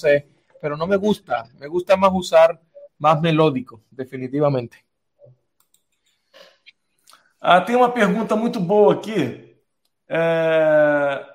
Sé, 0.00 0.28
pero 0.60 0.76
no 0.76 0.86
me 0.86 0.96
gusta. 0.96 1.48
Me 1.58 1.68
gusta 1.68 1.96
más 1.96 2.12
usar 2.12 2.60
más 2.98 3.20
melódico, 3.20 3.82
definitivamente. 3.90 4.84
Ah, 7.40 7.60
tem 7.62 7.74
uma 7.74 7.90
pergunta 7.90 8.36
muito 8.36 8.60
boa 8.60 8.92
aqui. 8.94 9.56
É... 10.06 11.26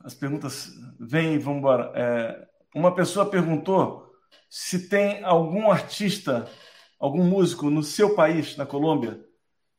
As 0.00 0.14
perguntas 0.14 0.72
vêm 0.98 1.34
e 1.34 1.38
vão 1.38 1.58
embora. 1.58 1.92
É... 1.94 2.48
Uma 2.74 2.92
pessoa 2.92 3.30
perguntou 3.30 4.12
se 4.50 4.88
tem 4.88 5.22
algum 5.22 5.70
artista, 5.70 6.50
algum 6.98 7.22
músico 7.24 7.70
no 7.70 7.84
seu 7.84 8.16
país, 8.16 8.56
na 8.56 8.66
Colômbia, 8.66 9.24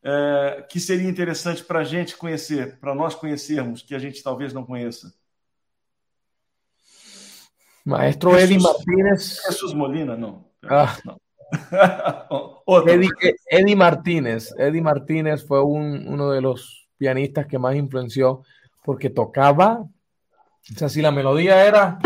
é... 0.02 0.66
que 0.70 0.80
seria 0.80 1.10
interessante 1.10 1.62
para 1.62 1.80
a 1.80 1.84
gente 1.84 2.16
conhecer, 2.16 2.80
para 2.80 2.96
nós 2.96 3.14
conhecermos, 3.16 3.82
que 3.82 3.94
a 3.94 4.00
gente 4.00 4.24
talvez 4.24 4.54
não 4.54 4.66
conheça. 4.66 5.14
Maestro 7.86 8.38
Eddie 8.38 8.60
Martínez. 8.60 9.42
Jesus 9.48 9.74
Molina, 9.74 10.16
não. 10.16 10.46
Ah. 10.64 10.96
Otro. 12.66 12.90
Eddie, 12.92 13.10
Eddie 13.50 13.76
Martínez. 13.76 14.54
Eddie 14.58 14.82
Martínez 14.82 15.46
fue 15.46 15.62
un- 15.64 16.08
uno 16.08 16.32
de 16.32 16.42
los 16.42 16.88
pianistas 16.98 17.46
que 17.46 17.60
más 17.60 17.76
influenció 17.76 18.44
porque 18.84 19.10
tocaba. 19.10 19.80
O 19.82 20.76
sea, 20.78 20.88
si 20.88 21.02
la 21.02 21.12
melodía 21.12 21.66
era. 21.66 22.00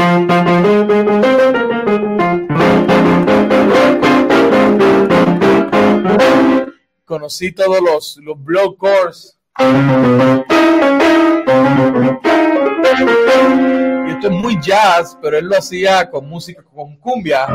Conocí 7.05 7.51
todos 7.53 7.79
los, 7.81 8.17
los 8.17 8.43
block 8.43 8.77
chords. 8.81 9.37
Muy 14.29 14.59
jazz, 14.61 15.17
pero 15.21 15.37
él 15.37 15.45
lo 15.45 15.57
hacía 15.57 16.09
con 16.09 16.27
música, 16.27 16.61
con 16.63 16.97
cumbia. 16.97 17.47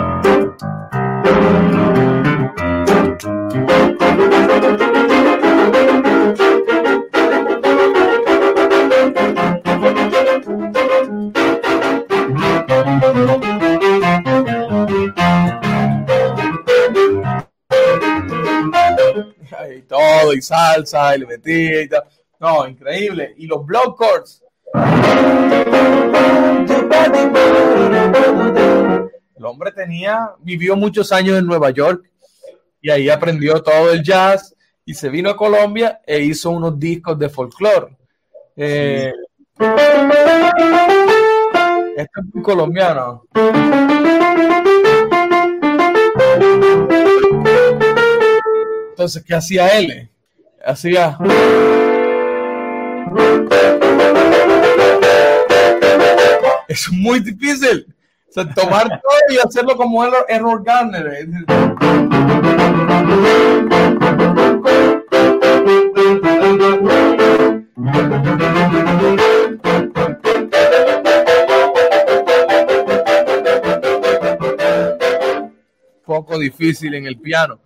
y 19.70 19.82
todo, 19.82 20.34
y 20.34 20.42
salsa, 20.42 21.16
y 21.16 21.20
le 21.20 21.26
metía 21.26 21.82
y 21.82 21.88
tal. 21.88 22.04
No, 22.40 22.66
increíble. 22.66 23.34
Y 23.36 23.46
los 23.46 23.64
block 23.64 23.98
chords. 23.98 24.41
El 29.36 29.44
hombre 29.44 29.72
tenía, 29.72 30.30
vivió 30.40 30.76
muchos 30.76 31.12
años 31.12 31.38
en 31.38 31.46
Nueva 31.46 31.70
York 31.70 32.10
y 32.80 32.90
ahí 32.90 33.08
aprendió 33.10 33.62
todo 33.62 33.92
el 33.92 34.02
jazz 34.02 34.54
y 34.84 34.94
se 34.94 35.08
vino 35.08 35.30
a 35.30 35.36
Colombia 35.36 36.00
e 36.06 36.20
hizo 36.20 36.50
unos 36.50 36.78
discos 36.78 37.18
de 37.18 37.28
folclore. 37.28 37.96
Eh, 38.56 39.12
Esto 41.96 42.20
es 42.20 42.34
muy 42.34 42.42
colombiano. 42.42 43.24
Entonces, 48.90 49.24
¿qué 49.24 49.34
hacía 49.34 49.68
él? 49.78 50.08
Hacía. 50.64 51.18
Es 56.72 56.90
muy 56.90 57.20
difícil. 57.20 57.94
sea, 58.30 58.48
tomar 58.54 58.88
todo 58.88 59.18
y 59.28 59.36
hacerlo 59.36 59.76
como 59.76 60.02
el 60.06 60.12
error 60.26 60.64
Garner. 60.64 61.26
Poco 76.06 76.38
difícil 76.38 76.94
en 76.94 77.04
el 77.04 77.20
piano. 77.20 77.60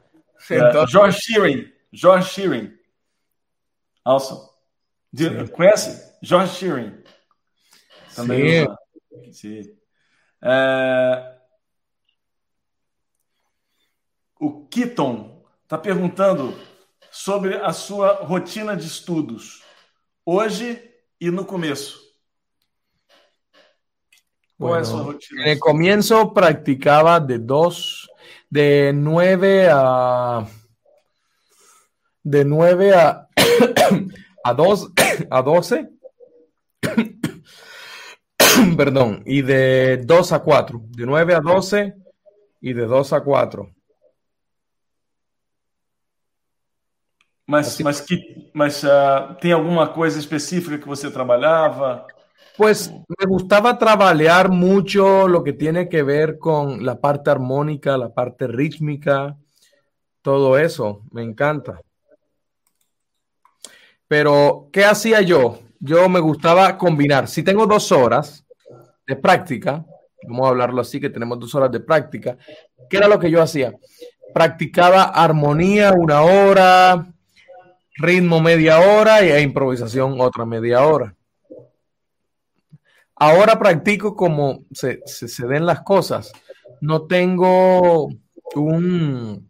Entonces, 0.48 0.90
George 0.90 1.18
Shearing. 1.20 1.72
George 1.92 2.28
Shearing. 2.28 2.76
Also. 4.02 4.52
Conhece? 5.54 6.18
George 6.20 6.52
Shearing. 6.58 7.04
Também. 8.16 8.66
Sim. 8.66 8.85
Sim. 9.32 9.62
É... 10.42 11.36
O 14.38 14.66
Keaton 14.66 15.44
está 15.62 15.78
perguntando 15.78 16.54
sobre 17.10 17.56
a 17.56 17.72
sua 17.72 18.24
rotina 18.24 18.76
de 18.76 18.86
estudos, 18.86 19.62
hoje 20.24 20.82
e 21.20 21.30
no 21.30 21.44
começo. 21.44 22.06
¿Cuál 24.58 24.70
bueno, 24.70 24.82
es 24.82 24.88
su 24.88 25.02
rotina? 25.02 25.42
En 25.42 25.48
el 25.50 25.58
comienzo 25.58 26.32
practicaba 26.32 27.20
de 27.20 27.38
dos, 27.38 28.08
de 28.50 28.92
nueve 28.94 29.68
a 29.70 30.46
de 32.22 32.44
nueve 32.44 32.94
a 32.94 33.28
a 34.44 34.54
dos 34.54 34.90
a 35.30 35.42
doce 35.42 35.88
perdón, 38.76 39.22
y 39.26 39.42
de 39.42 39.98
2 39.98 40.32
a 40.32 40.40
4, 40.40 40.80
de 40.90 41.06
9 41.06 41.34
a 41.34 41.40
12 41.40 41.94
y 42.60 42.72
de 42.72 42.86
2 42.86 43.12
a 43.12 43.20
4. 43.20 43.70
Mas, 47.46 47.80
mas, 47.80 48.00
que, 48.00 48.50
mas 48.52 48.82
uh, 48.82 49.34
tem 49.40 49.52
alguma 49.52 49.88
coisa 49.88 50.18
específica 50.18 50.78
que 50.78 50.86
você 50.86 51.10
trabalhava? 51.10 52.06
Pues 52.56 52.90
me 52.90 53.26
gustaba 53.26 53.78
trabajar 53.78 54.48
mucho 54.50 55.28
lo 55.28 55.44
que 55.44 55.52
tiene 55.52 55.88
que 55.88 56.02
ver 56.02 56.38
con 56.38 56.84
la 56.84 57.00
parte 57.00 57.30
armónica, 57.30 57.96
la 57.96 58.12
parte 58.12 58.46
rítmica, 58.46 59.36
todo 60.22 60.58
eso, 60.58 61.02
me 61.12 61.22
encanta. 61.22 61.80
Pero, 64.08 64.68
¿qué 64.72 64.84
hacía 64.84 65.20
yo? 65.20 65.58
Yo 65.78 66.08
me 66.08 66.20
gustaba 66.20 66.78
combinar. 66.78 67.28
Si 67.28 67.42
tengo 67.42 67.66
dos 67.66 67.92
horas, 67.92 68.45
de 69.06 69.16
práctica, 69.16 69.84
vamos 70.26 70.46
a 70.46 70.50
hablarlo 70.50 70.80
así, 70.80 71.00
que 71.00 71.10
tenemos 71.10 71.38
dos 71.38 71.54
horas 71.54 71.70
de 71.70 71.80
práctica, 71.80 72.36
¿qué 72.88 72.96
era 72.96 73.08
lo 73.08 73.18
que 73.18 73.30
yo 73.30 73.42
hacía? 73.42 73.74
Practicaba 74.34 75.04
armonía 75.04 75.92
una 75.92 76.22
hora, 76.22 77.06
ritmo 77.96 78.40
media 78.40 78.80
hora 78.80 79.24
y 79.24 79.42
improvisación 79.42 80.20
otra 80.20 80.44
media 80.44 80.84
hora. 80.84 81.14
Ahora 83.14 83.58
practico 83.58 84.14
como 84.14 84.64
se, 84.72 85.00
se, 85.06 85.46
den 85.46 85.64
las 85.64 85.80
cosas. 85.80 86.32
No 86.82 87.06
tengo 87.06 88.08
un, 88.54 89.48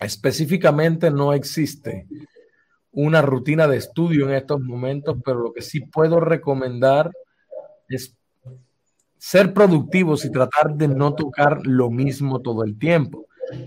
específicamente 0.00 1.10
no 1.10 1.34
existe 1.34 2.06
una 2.92 3.20
rutina 3.20 3.68
de 3.68 3.76
estudio 3.76 4.26
en 4.26 4.34
estos 4.34 4.60
momentos, 4.60 5.18
pero 5.22 5.40
lo 5.40 5.52
que 5.52 5.60
sí 5.60 5.80
puedo 5.80 6.18
recomendar 6.18 7.10
es 7.88 8.16
ser 9.24 9.54
productivos 9.54 10.26
y 10.26 10.30
tratar 10.30 10.74
de 10.74 10.86
no 10.86 11.14
tocar 11.14 11.66
lo 11.66 11.90
mismo 11.90 12.42
todo 12.42 12.62
el 12.62 12.78
tiempo. 12.78 13.24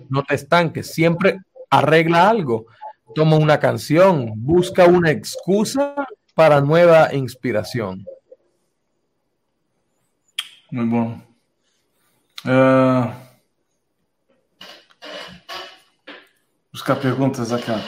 No 0.08 0.22
te 0.22 0.36
estanques, 0.36 0.94
siempre 0.94 1.40
arregla 1.72 2.30
algo. 2.30 2.68
Toma 3.16 3.38
una 3.38 3.60
canción, 3.60 4.34
busca 4.36 4.86
una 4.86 5.10
excusa 5.10 5.96
para 6.36 6.62
nueva 6.62 7.12
inspiración. 7.12 8.06
Muy 10.70 10.86
bueno. 10.86 11.24
Uh, 12.46 13.10
buscar 16.72 17.00
preguntas 17.00 17.52
acá. 17.52 17.82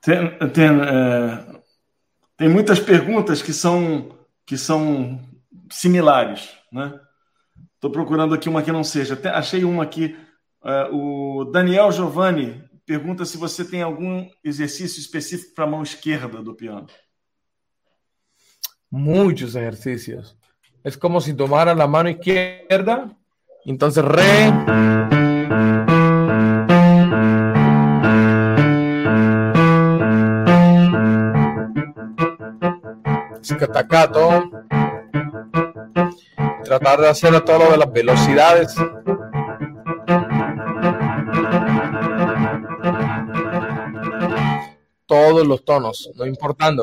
Tem, 0.00 0.38
tem, 0.50 0.68
é, 0.80 1.60
tem 2.36 2.48
muitas 2.48 2.78
perguntas 2.78 3.42
que 3.42 3.52
são, 3.52 4.16
que 4.46 4.56
são 4.56 5.20
similares, 5.70 6.50
né? 6.72 6.98
Estou 7.74 7.90
procurando 7.90 8.34
aqui 8.34 8.48
uma 8.48 8.62
que 8.62 8.72
não 8.72 8.82
seja. 8.82 9.14
Até 9.14 9.28
achei 9.28 9.64
uma 9.64 9.84
aqui. 9.84 10.16
É, 10.64 10.88
o 10.90 11.44
Daniel 11.44 11.92
Giovanni 11.92 12.68
pergunta 12.84 13.24
se 13.24 13.36
você 13.36 13.64
tem 13.64 13.82
algum 13.82 14.28
exercício 14.42 14.98
específico 14.98 15.54
para 15.54 15.64
a 15.64 15.68
mão 15.68 15.82
esquerda 15.82 16.42
do 16.42 16.54
piano. 16.54 16.86
Muitos 18.90 19.54
exercícios. 19.54 20.34
É 20.82 20.90
como 20.92 21.20
se 21.20 21.34
tomara 21.34 21.72
a 21.72 21.86
mão 21.86 22.08
esquerda, 22.08 23.10
então 23.66 23.90
re. 23.90 25.17
Staccato, 33.54 34.50
tratar 36.64 37.00
de 37.00 37.08
hacer 37.08 37.40
todo 37.42 37.58
lo 37.58 37.70
de 37.70 37.78
las 37.78 37.92
velocidades. 37.92 38.74
Todos 45.06 45.46
los 45.46 45.64
tonos, 45.64 46.10
no 46.16 46.26
importando. 46.26 46.82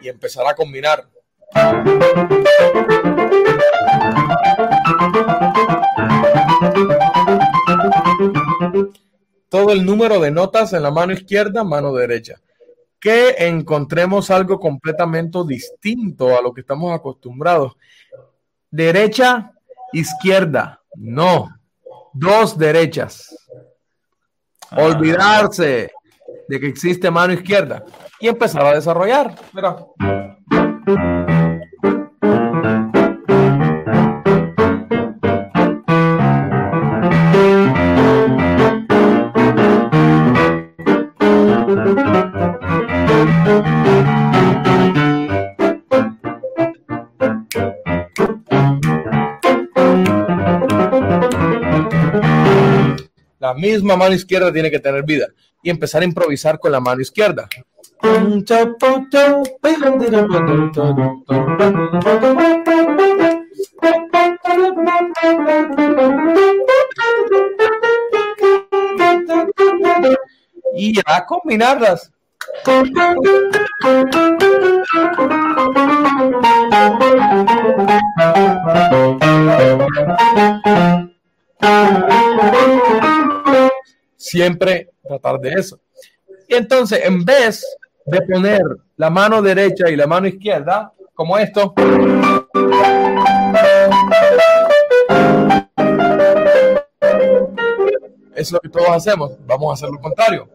Y 0.00 0.08
empezar 0.08 0.46
a 0.46 0.54
combinar. 0.54 1.04
Todo 9.54 9.70
el 9.70 9.86
número 9.86 10.18
de 10.18 10.32
notas 10.32 10.72
en 10.72 10.82
la 10.82 10.90
mano 10.90 11.12
izquierda, 11.12 11.62
mano 11.62 11.94
derecha. 11.94 12.40
Que 12.98 13.36
encontremos 13.38 14.28
algo 14.28 14.58
completamente 14.58 15.38
distinto 15.46 16.36
a 16.36 16.42
lo 16.42 16.52
que 16.52 16.62
estamos 16.62 16.92
acostumbrados. 16.92 17.76
Derecha, 18.68 19.52
izquierda, 19.92 20.82
no. 20.96 21.56
Dos 22.12 22.58
derechas. 22.58 23.32
Ah. 24.72 24.82
Olvidarse 24.82 25.92
de 26.48 26.58
que 26.58 26.66
existe 26.66 27.08
mano 27.08 27.32
izquierda 27.32 27.84
y 28.18 28.26
empezar 28.26 28.66
a 28.66 28.74
desarrollar. 28.74 29.36
Mira. 29.52 31.32
Misma 53.54 53.96
mano 53.96 54.14
izquierda 54.14 54.52
tiene 54.52 54.70
que 54.70 54.78
tener 54.78 55.02
vida 55.04 55.26
y 55.62 55.70
empezar 55.70 56.02
a 56.02 56.04
improvisar 56.04 56.58
con 56.58 56.72
la 56.72 56.80
mano 56.80 57.00
izquierda. 57.00 57.48
Y 70.76 70.94
ya 70.94 71.24
combinarlas. 71.26 72.10
Siempre 84.16 84.90
tratar 85.02 85.38
de 85.40 85.52
eso. 85.52 85.80
Y 86.48 86.54
entonces, 86.54 87.00
en 87.04 87.24
vez 87.24 87.64
de 88.06 88.20
poner 88.22 88.60
la 88.96 89.10
mano 89.10 89.40
derecha 89.42 89.90
y 89.90 89.96
la 89.96 90.06
mano 90.06 90.26
izquierda, 90.26 90.92
como 91.14 91.38
esto, 91.38 91.74
es 98.34 98.52
lo 98.52 98.60
que 98.60 98.68
todos 98.68 98.90
hacemos. 98.90 99.32
Vamos 99.46 99.70
a 99.70 99.74
hacer 99.74 99.90
lo 99.90 100.00
contrario. 100.00 100.48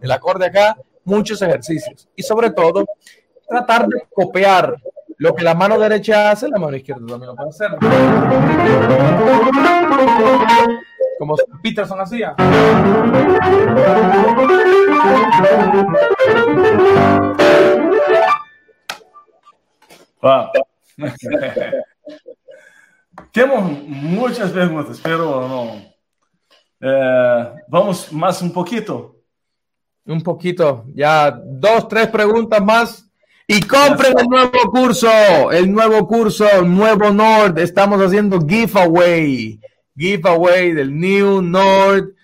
El 0.00 0.10
acorde 0.12 0.46
acá, 0.46 0.76
muchos 1.04 1.40
ejercicios. 1.42 2.08
Y 2.16 2.22
sobre 2.22 2.50
todo, 2.50 2.84
tratar 3.48 3.86
de 3.86 4.06
copiar 4.12 4.76
lo 5.18 5.34
que 5.34 5.44
la 5.44 5.54
mano 5.54 5.78
derecha 5.78 6.30
hace, 6.30 6.48
la 6.48 6.58
mano 6.58 6.76
izquierda 6.76 7.06
también 7.06 7.28
lo 7.28 7.36
puede 7.36 7.50
hacer. 7.50 7.70
Como 11.18 11.36
Peterson 11.62 12.00
hacía. 12.00 12.34
Wow. 20.20 20.50
Temos 23.30 23.62
muitas 23.86 24.50
perguntas, 24.50 25.00
pero 25.02 25.46
não. 25.46 25.93
Eh, 26.80 27.52
vamos 27.68 28.12
más 28.12 28.42
un 28.42 28.52
poquito. 28.52 29.16
Un 30.06 30.22
poquito, 30.22 30.84
ya 30.94 31.30
dos, 31.30 31.88
tres 31.88 32.08
preguntas 32.08 32.62
más 32.62 33.04
y 33.46 33.60
compren 33.60 34.18
el 34.18 34.26
nuevo 34.26 34.70
curso, 34.70 35.08
el 35.50 35.70
nuevo 35.70 36.06
curso, 36.06 36.62
nuevo 36.62 37.10
Nord. 37.10 37.58
Estamos 37.58 38.00
haciendo 38.00 38.40
giveaway, 38.40 39.60
giveaway 39.96 40.72
del 40.72 40.98
New 40.98 41.42
Nord. 41.42 42.14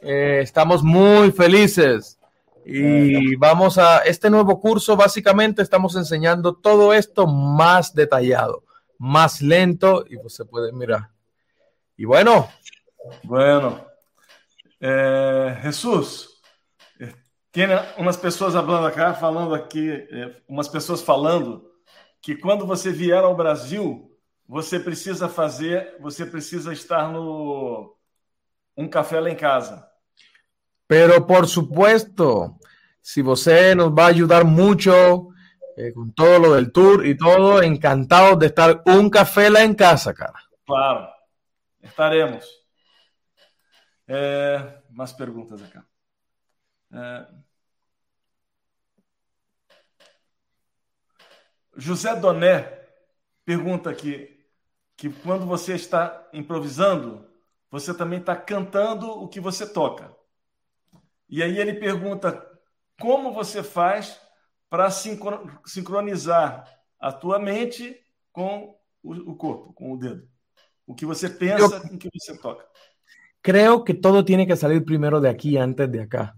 Eh, 0.00 0.40
estamos 0.42 0.82
muy 0.82 1.32
felices. 1.32 2.18
Y 2.64 3.36
vamos 3.36 3.76
a 3.76 3.98
este 3.98 4.30
nuevo 4.30 4.58
curso, 4.60 4.96
básicamente 4.96 5.60
estamos 5.60 5.96
enseñando 5.96 6.54
todo 6.54 6.94
esto 6.94 7.26
más 7.26 7.94
detallado, 7.94 8.64
más 8.96 9.42
lento 9.42 10.04
y 10.08 10.16
pues 10.16 10.34
se 10.34 10.44
puede 10.44 10.72
mirar. 10.72 11.08
Y 11.96 12.04
bueno. 12.04 12.48
Bueno, 13.24 13.84
é, 14.80 15.60
Jesus, 15.62 16.28
tem 17.52 17.66
umas 17.96 18.16
pessoas 18.16 18.54
falando 18.54 18.86
aqui, 18.86 19.20
falando 19.20 19.54
aqui, 19.54 19.90
é, 19.90 20.36
umas 20.48 20.68
pessoas 20.68 21.02
falando 21.02 21.68
que 22.22 22.36
quando 22.36 22.66
você 22.66 22.92
vier 22.92 23.24
ao 23.24 23.34
Brasil, 23.34 24.08
você 24.46 24.78
precisa 24.78 25.28
fazer, 25.28 25.96
você 26.00 26.24
precisa 26.24 26.72
estar 26.72 27.10
no 27.10 27.96
um 28.76 28.88
café 28.88 29.20
lá 29.20 29.30
em 29.30 29.36
casa. 29.36 29.84
Pero 30.86 31.26
por 31.26 31.46
supuesto, 31.46 32.56
si 33.02 33.20
você 33.20 33.74
nos 33.74 33.92
va 33.92 34.04
a 34.04 34.08
ayudar 34.08 34.44
mucho 34.44 35.28
eh, 35.76 35.92
con 35.92 36.12
todo 36.12 36.38
lo 36.38 36.54
del 36.54 36.70
tour 36.70 37.04
y 37.04 37.16
todo, 37.16 37.62
encantado 37.62 38.36
de 38.36 38.46
estar 38.46 38.82
un 38.86 39.10
café 39.10 39.50
lá 39.50 39.62
en 39.62 39.74
casa, 39.74 40.14
cara. 40.14 40.38
Claro, 40.66 41.08
estaremos. 41.82 42.59
É, 44.12 44.82
mais 44.90 45.12
perguntas 45.12 45.62
aqui. 45.62 45.78
É, 46.92 47.28
José 51.76 52.16
Doné 52.16 52.88
pergunta 53.44 53.88
aqui 53.88 54.44
que 54.96 55.08
quando 55.08 55.46
você 55.46 55.76
está 55.76 56.28
improvisando, 56.32 57.24
você 57.70 57.94
também 57.94 58.18
está 58.18 58.34
cantando 58.34 59.08
o 59.08 59.28
que 59.28 59.38
você 59.38 59.64
toca. 59.64 60.12
E 61.28 61.40
aí 61.40 61.56
ele 61.58 61.74
pergunta 61.74 62.44
como 63.00 63.32
você 63.32 63.62
faz 63.62 64.20
para 64.68 64.90
sincronizar 64.90 66.68
a 66.98 67.12
tua 67.12 67.38
mente 67.38 67.96
com 68.32 68.76
o 69.04 69.36
corpo, 69.36 69.72
com 69.72 69.92
o 69.92 69.96
dedo. 69.96 70.28
O 70.84 70.96
que 70.96 71.06
você 71.06 71.30
pensa 71.30 71.80
com 71.80 71.94
o 71.94 71.98
que 71.98 72.10
você 72.12 72.36
toca. 72.36 72.68
Creo 73.42 73.84
que 73.84 73.94
todo 73.94 74.24
tiene 74.24 74.46
que 74.46 74.56
salir 74.56 74.84
primero 74.84 75.20
de 75.20 75.28
aquí 75.28 75.56
antes 75.56 75.90
de 75.90 76.02
acá. 76.02 76.36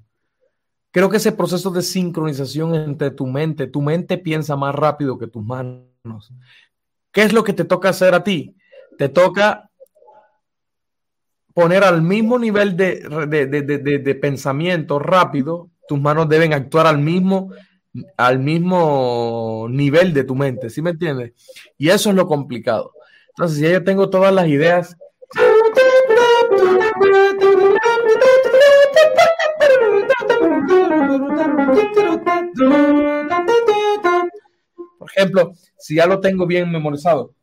Creo 0.91 1.09
que 1.09 1.17
ese 1.17 1.33
proceso 1.33 1.71
de 1.71 1.83
sincronización 1.83 2.75
entre 2.75 3.11
tu 3.11 3.27
mente, 3.27 3.67
tu 3.67 3.81
mente 3.81 4.19
piensa 4.19 4.57
más 4.57 4.75
rápido 4.75 5.19
que 5.19 5.27
tus 5.27 5.45
manos. 5.45 6.33
¿Qué 7.11 7.23
es 7.23 7.33
lo 7.33 7.45
que 7.45 7.55
te 7.55 7.65
toca 7.65 7.89
hacer 7.89 8.15
a 8.15 8.23
ti? 8.23 8.57
Te 8.99 9.09
toca 9.09 9.71
poner 11.55 11.85
al 11.85 12.03
mismo 12.03 12.39
nivel 12.39 12.77
de, 12.77 13.01
de, 13.29 14.15
pensamiento 14.15 14.99
rápido, 14.99 15.71
tus 15.87 16.01
manos 16.01 16.29
deben 16.29 16.53
actuar 16.53 16.87
al 16.87 16.99
mismo, 16.99 17.53
al 18.17 18.39
mismo 18.39 19.67
nivel 19.69 20.15
de 20.15 20.25
tu 20.25 20.35
mente, 20.35 20.71
¿sí 20.71 20.81
me 20.81 20.91
entiendes? 20.91 21.33
Y 21.77 21.91
eso 21.91 22.11
es 22.11 22.17
lo 22.17 22.27
complicado. 22.27 22.93
Entonces, 23.31 23.59
si 23.59 23.71
yo 23.71 23.85
tengo 23.85 24.11
todas 24.11 24.33
las 24.33 24.49
ideas 24.49 24.97
por 34.99 35.11
ejemplo, 35.11 35.53
si 35.79 35.97
ya 35.97 36.07
lo 36.07 36.21
tengo 36.21 36.47
bien 36.47 36.71
memorizado. 36.71 37.35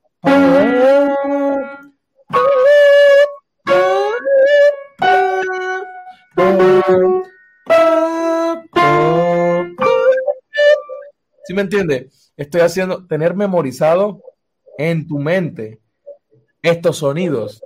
¿Sí 11.45 11.53
me 11.53 11.62
entiende? 11.62 12.10
Estoy 12.38 12.62
haciendo 12.62 13.05
tener 13.07 13.36
memorizado 13.36 14.22
en 14.78 15.07
tu 15.07 15.20
mente 15.20 15.80
estos 16.62 16.97
sonidos 16.97 17.64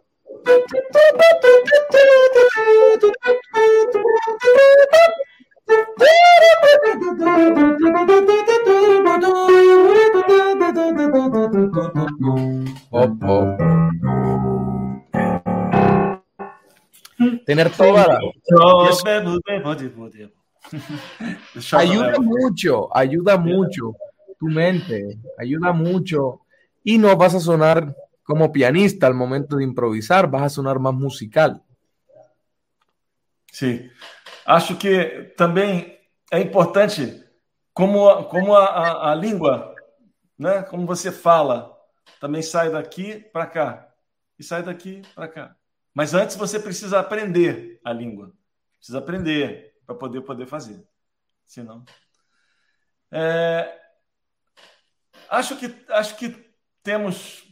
Tener 17.45 17.69
toda 17.71 18.07
la... 18.07 18.19
ayuda 21.77 22.19
mucho, 22.19 22.95
ayuda 22.95 23.37
mucho 23.37 23.93
tu 24.43 24.49
mente, 24.49 25.17
ayuda 25.37 25.71
mucho. 25.71 26.41
Y 26.83 26.97
no 26.97 27.15
vas 27.15 27.33
a 27.33 27.39
sonar 27.39 27.95
como 28.23 28.51
pianista 28.51 29.07
al 29.07 29.13
momento 29.13 29.55
de 29.55 29.63
improvisar, 29.63 30.29
vas 30.29 30.43
a 30.43 30.49
sonar 30.49 30.79
más 30.79 30.93
musical. 30.93 31.63
Sim. 33.53 33.87
Acho 34.47 34.75
que 34.75 35.31
também 35.37 35.99
é 36.31 36.39
importante 36.39 37.23
como, 37.71 38.23
como 38.25 38.55
a, 38.55 38.65
a, 38.65 39.11
a 39.11 39.15
língua, 39.15 39.75
né? 40.37 40.63
como 40.63 40.87
você 40.87 41.11
fala, 41.11 41.71
também 42.19 42.41
sai 42.41 42.71
daqui 42.71 43.19
para 43.31 43.45
cá 43.45 43.93
e 44.39 44.43
sai 44.43 44.63
daqui 44.63 45.03
para 45.13 45.27
cá. 45.27 45.55
Mas 45.93 46.15
antes 46.15 46.35
você 46.35 46.59
precisa 46.59 46.99
aprender 46.99 47.79
a 47.85 47.93
língua. 47.93 48.33
Precisa 48.77 48.97
aprender 48.97 49.75
para 49.85 49.95
poder 49.95 50.21
poder 50.21 50.47
fazer. 50.47 50.83
Senão. 51.45 51.85
É... 53.11 53.79
Acho 55.29 55.55
que 55.57 55.73
acho 55.89 56.17
que 56.17 56.51
temos 56.81 57.43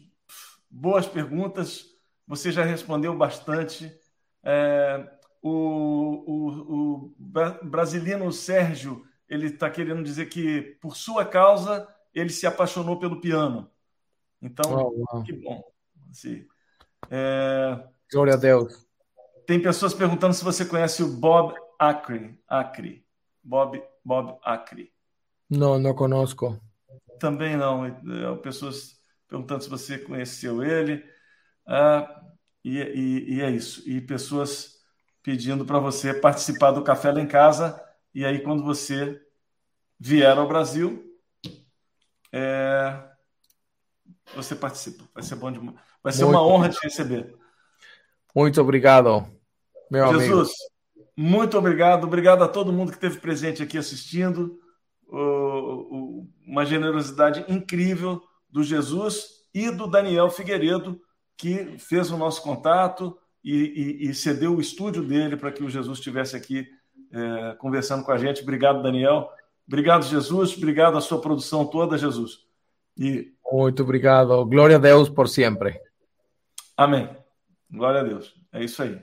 boas 0.68 1.06
perguntas. 1.08 1.86
Você 2.26 2.52
já 2.52 2.64
respondeu 2.64 3.16
bastante. 3.16 3.96
É, 4.44 5.21
o, 5.42 6.24
o, 6.28 7.14
o 7.14 7.16
brasileiro 7.64 8.32
Sérgio 8.32 9.06
ele 9.28 9.48
está 9.48 9.70
querendo 9.70 10.04
dizer 10.04 10.28
que 10.28 10.78
por 10.82 10.96
sua 10.96 11.26
causa 11.26 11.88
ele 12.14 12.30
se 12.30 12.46
apaixonou 12.46 13.00
pelo 13.00 13.22
piano. 13.22 13.70
Então, 14.42 14.94
oh, 15.12 15.24
que 15.24 15.34
bom. 15.34 15.64
Sim. 16.12 16.46
É, 17.10 17.82
Glória 18.12 18.34
a 18.34 18.38
Deus. 18.38 18.86
Tem 19.48 19.62
pessoas 19.62 19.94
perguntando 19.94 20.34
se 20.34 20.44
você 20.44 20.66
conhece 20.66 21.02
o 21.02 21.08
Bob 21.08 21.56
Acre. 21.80 22.38
Acre. 22.48 23.06
Bob, 23.42 23.82
Bob 24.04 24.38
Acre. 24.44 24.92
Não, 25.50 25.80
não 25.80 25.94
conosco. 25.94 26.60
Também 27.20 27.56
não. 27.56 27.86
É, 27.86 27.94
pessoas 28.42 29.02
perguntando 29.28 29.64
se 29.64 29.70
você 29.70 29.98
conheceu 29.98 30.62
ele. 30.62 31.04
Ah, 31.66 32.22
e, 32.64 32.80
e, 32.80 33.36
e, 33.36 33.42
é 33.42 33.50
isso. 33.50 33.88
E 33.90 34.02
pessoas 34.02 34.81
pedindo 35.24 35.66
para 35.66 35.80
você 35.80 36.14
participar 36.14 36.72
do 36.72 36.84
Café 36.84 37.12
lá 37.12 37.22
em 37.22 37.28
Casa. 37.28 37.82
E 38.14 38.26
aí, 38.26 38.40
quando 38.40 38.64
você 38.64 39.22
vier 40.00 40.38
ao 40.38 40.48
Brasil, 40.48 41.04
é, 42.32 42.98
você 44.36 44.56
participa. 44.56 45.04
Vai 45.14 45.24
ser 45.24 45.36
bom 45.36 45.52
demais. 45.52 45.78
Vai 46.04 46.12
ser 46.12 46.26
Muito 46.26 46.38
uma 46.38 46.46
honra 46.46 46.70
te 46.70 46.80
receber. 46.82 47.36
Muito 48.36 48.60
obrigado, 48.62 49.26
meu 49.90 50.08
Jesus, 50.08 50.50
amigo. 50.50 51.12
Muito 51.18 51.58
obrigado. 51.58 52.06
Obrigado 52.06 52.44
a 52.44 52.48
todo 52.48 52.74
mundo 52.74 52.90
que 52.90 52.98
esteve 52.98 53.20
presente 53.20 53.62
aqui 53.62 53.78
assistindo. 53.78 54.60
uma 56.48 56.66
generosidade 56.66 57.46
incrível 57.48 58.22
do 58.50 58.64
Jesus 58.64 59.42
e 59.54 59.70
do 59.70 59.86
Daniel 59.86 60.30
Figueiredo, 60.30 61.00
que 61.38 61.78
fez 61.78 62.10
o 62.10 62.18
nosso 62.18 62.42
contato 62.42 63.18
e, 63.44 63.56
e, 64.04 64.10
e 64.10 64.14
cedeu 64.14 64.56
o 64.56 64.62
estúdio 64.62 65.04
dele 65.04 65.36
para 65.36 65.52
que 65.52 65.64
o 65.64 65.70
Jesus 65.70 65.98
estivesse 65.98 66.36
aqui 66.36 66.68
é, 67.12 67.56
conversando 67.56 68.04
com 68.04 68.12
a 68.12 68.18
gente. 68.18 68.42
Obrigado, 68.42 68.82
Daniel. 68.82 69.30
Obrigado, 69.68 70.04
Jesus. 70.04 70.56
Obrigado 70.56 70.98
à 70.98 71.02
sua 71.02 71.20
produção 71.20 71.66
toda, 71.66 71.98
Jesus. 71.98 72.46
E... 72.98 73.34
Muito 73.52 73.84
obrigado. 73.84 74.46
Glória 74.46 74.78
a 74.78 74.80
Deus 74.80 75.10
por 75.10 75.28
sempre. 75.28 75.80
Amém. 76.78 77.10
Glória 77.70 78.02
a 78.02 78.04
Deus. 78.04 78.34
É 78.52 78.64
isso 78.64 78.82
aí. 78.82 79.02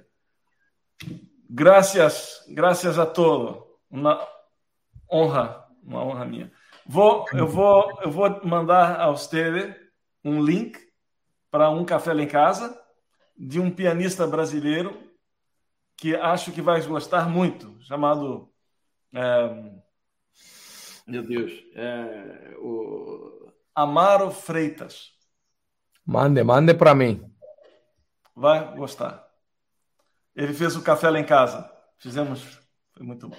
Graças, 1.49 2.45
graças 2.49 2.99
a 2.99 3.07
todos. 3.07 3.63
Uma 3.91 4.27
honra, 5.11 5.65
uma 5.83 6.05
honra 6.05 6.25
minha. 6.25 6.53
Vou, 6.87 7.27
eu 7.33 7.47
vou, 7.47 7.99
eu 8.03 8.11
vou 8.11 8.41
mandar 8.45 9.01
a 9.01 9.11
vocês 9.11 9.75
um 10.25 10.43
link 10.43 10.79
para 11.51 11.71
um 11.71 11.85
café 11.85 12.13
lá 12.13 12.23
em 12.23 12.29
casa 12.29 12.79
de 13.39 13.61
um 13.61 13.71
pianista 13.71 14.27
brasileiro 14.27 14.99
que 15.97 16.15
acho 16.17 16.53
que 16.53 16.61
vai 16.61 16.81
gostar 16.83 17.29
muito, 17.29 17.81
chamado 17.83 18.53
é, 19.15 19.79
meu 21.09 21.23
Deus, 21.23 21.53
é, 21.75 22.55
o 22.59 23.51
Amaro 23.75 24.31
Freitas. 24.31 25.13
Mande, 26.05 26.45
mande 26.45 26.75
para 26.75 26.95
mim. 26.95 27.25
Vai 28.35 28.77
gostar. 28.77 29.27
Ele 30.37 30.53
fez 30.53 30.77
o 30.77 30.83
café 30.83 31.09
lá 31.09 31.19
em 31.19 31.25
casa. 31.25 31.71
Fizemos, 31.99 32.61
foi 32.93 33.07
muito 33.07 33.29
bom. 33.29 33.37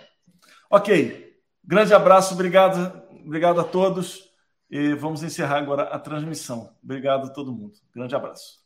Ok, 0.69 1.39
grande 1.63 1.93
abraço, 1.93 2.33
obrigado, 2.33 3.03
obrigado 3.23 3.61
a 3.61 3.63
todos. 3.63 4.27
E 4.69 4.93
vamos 4.93 5.23
encerrar 5.23 5.57
agora 5.57 5.83
a 5.83 5.99
transmissão. 5.99 6.75
Obrigado 6.83 7.27
a 7.27 7.33
todo 7.33 7.53
mundo. 7.53 7.73
Grande 7.93 8.15
abraço. 8.15 8.59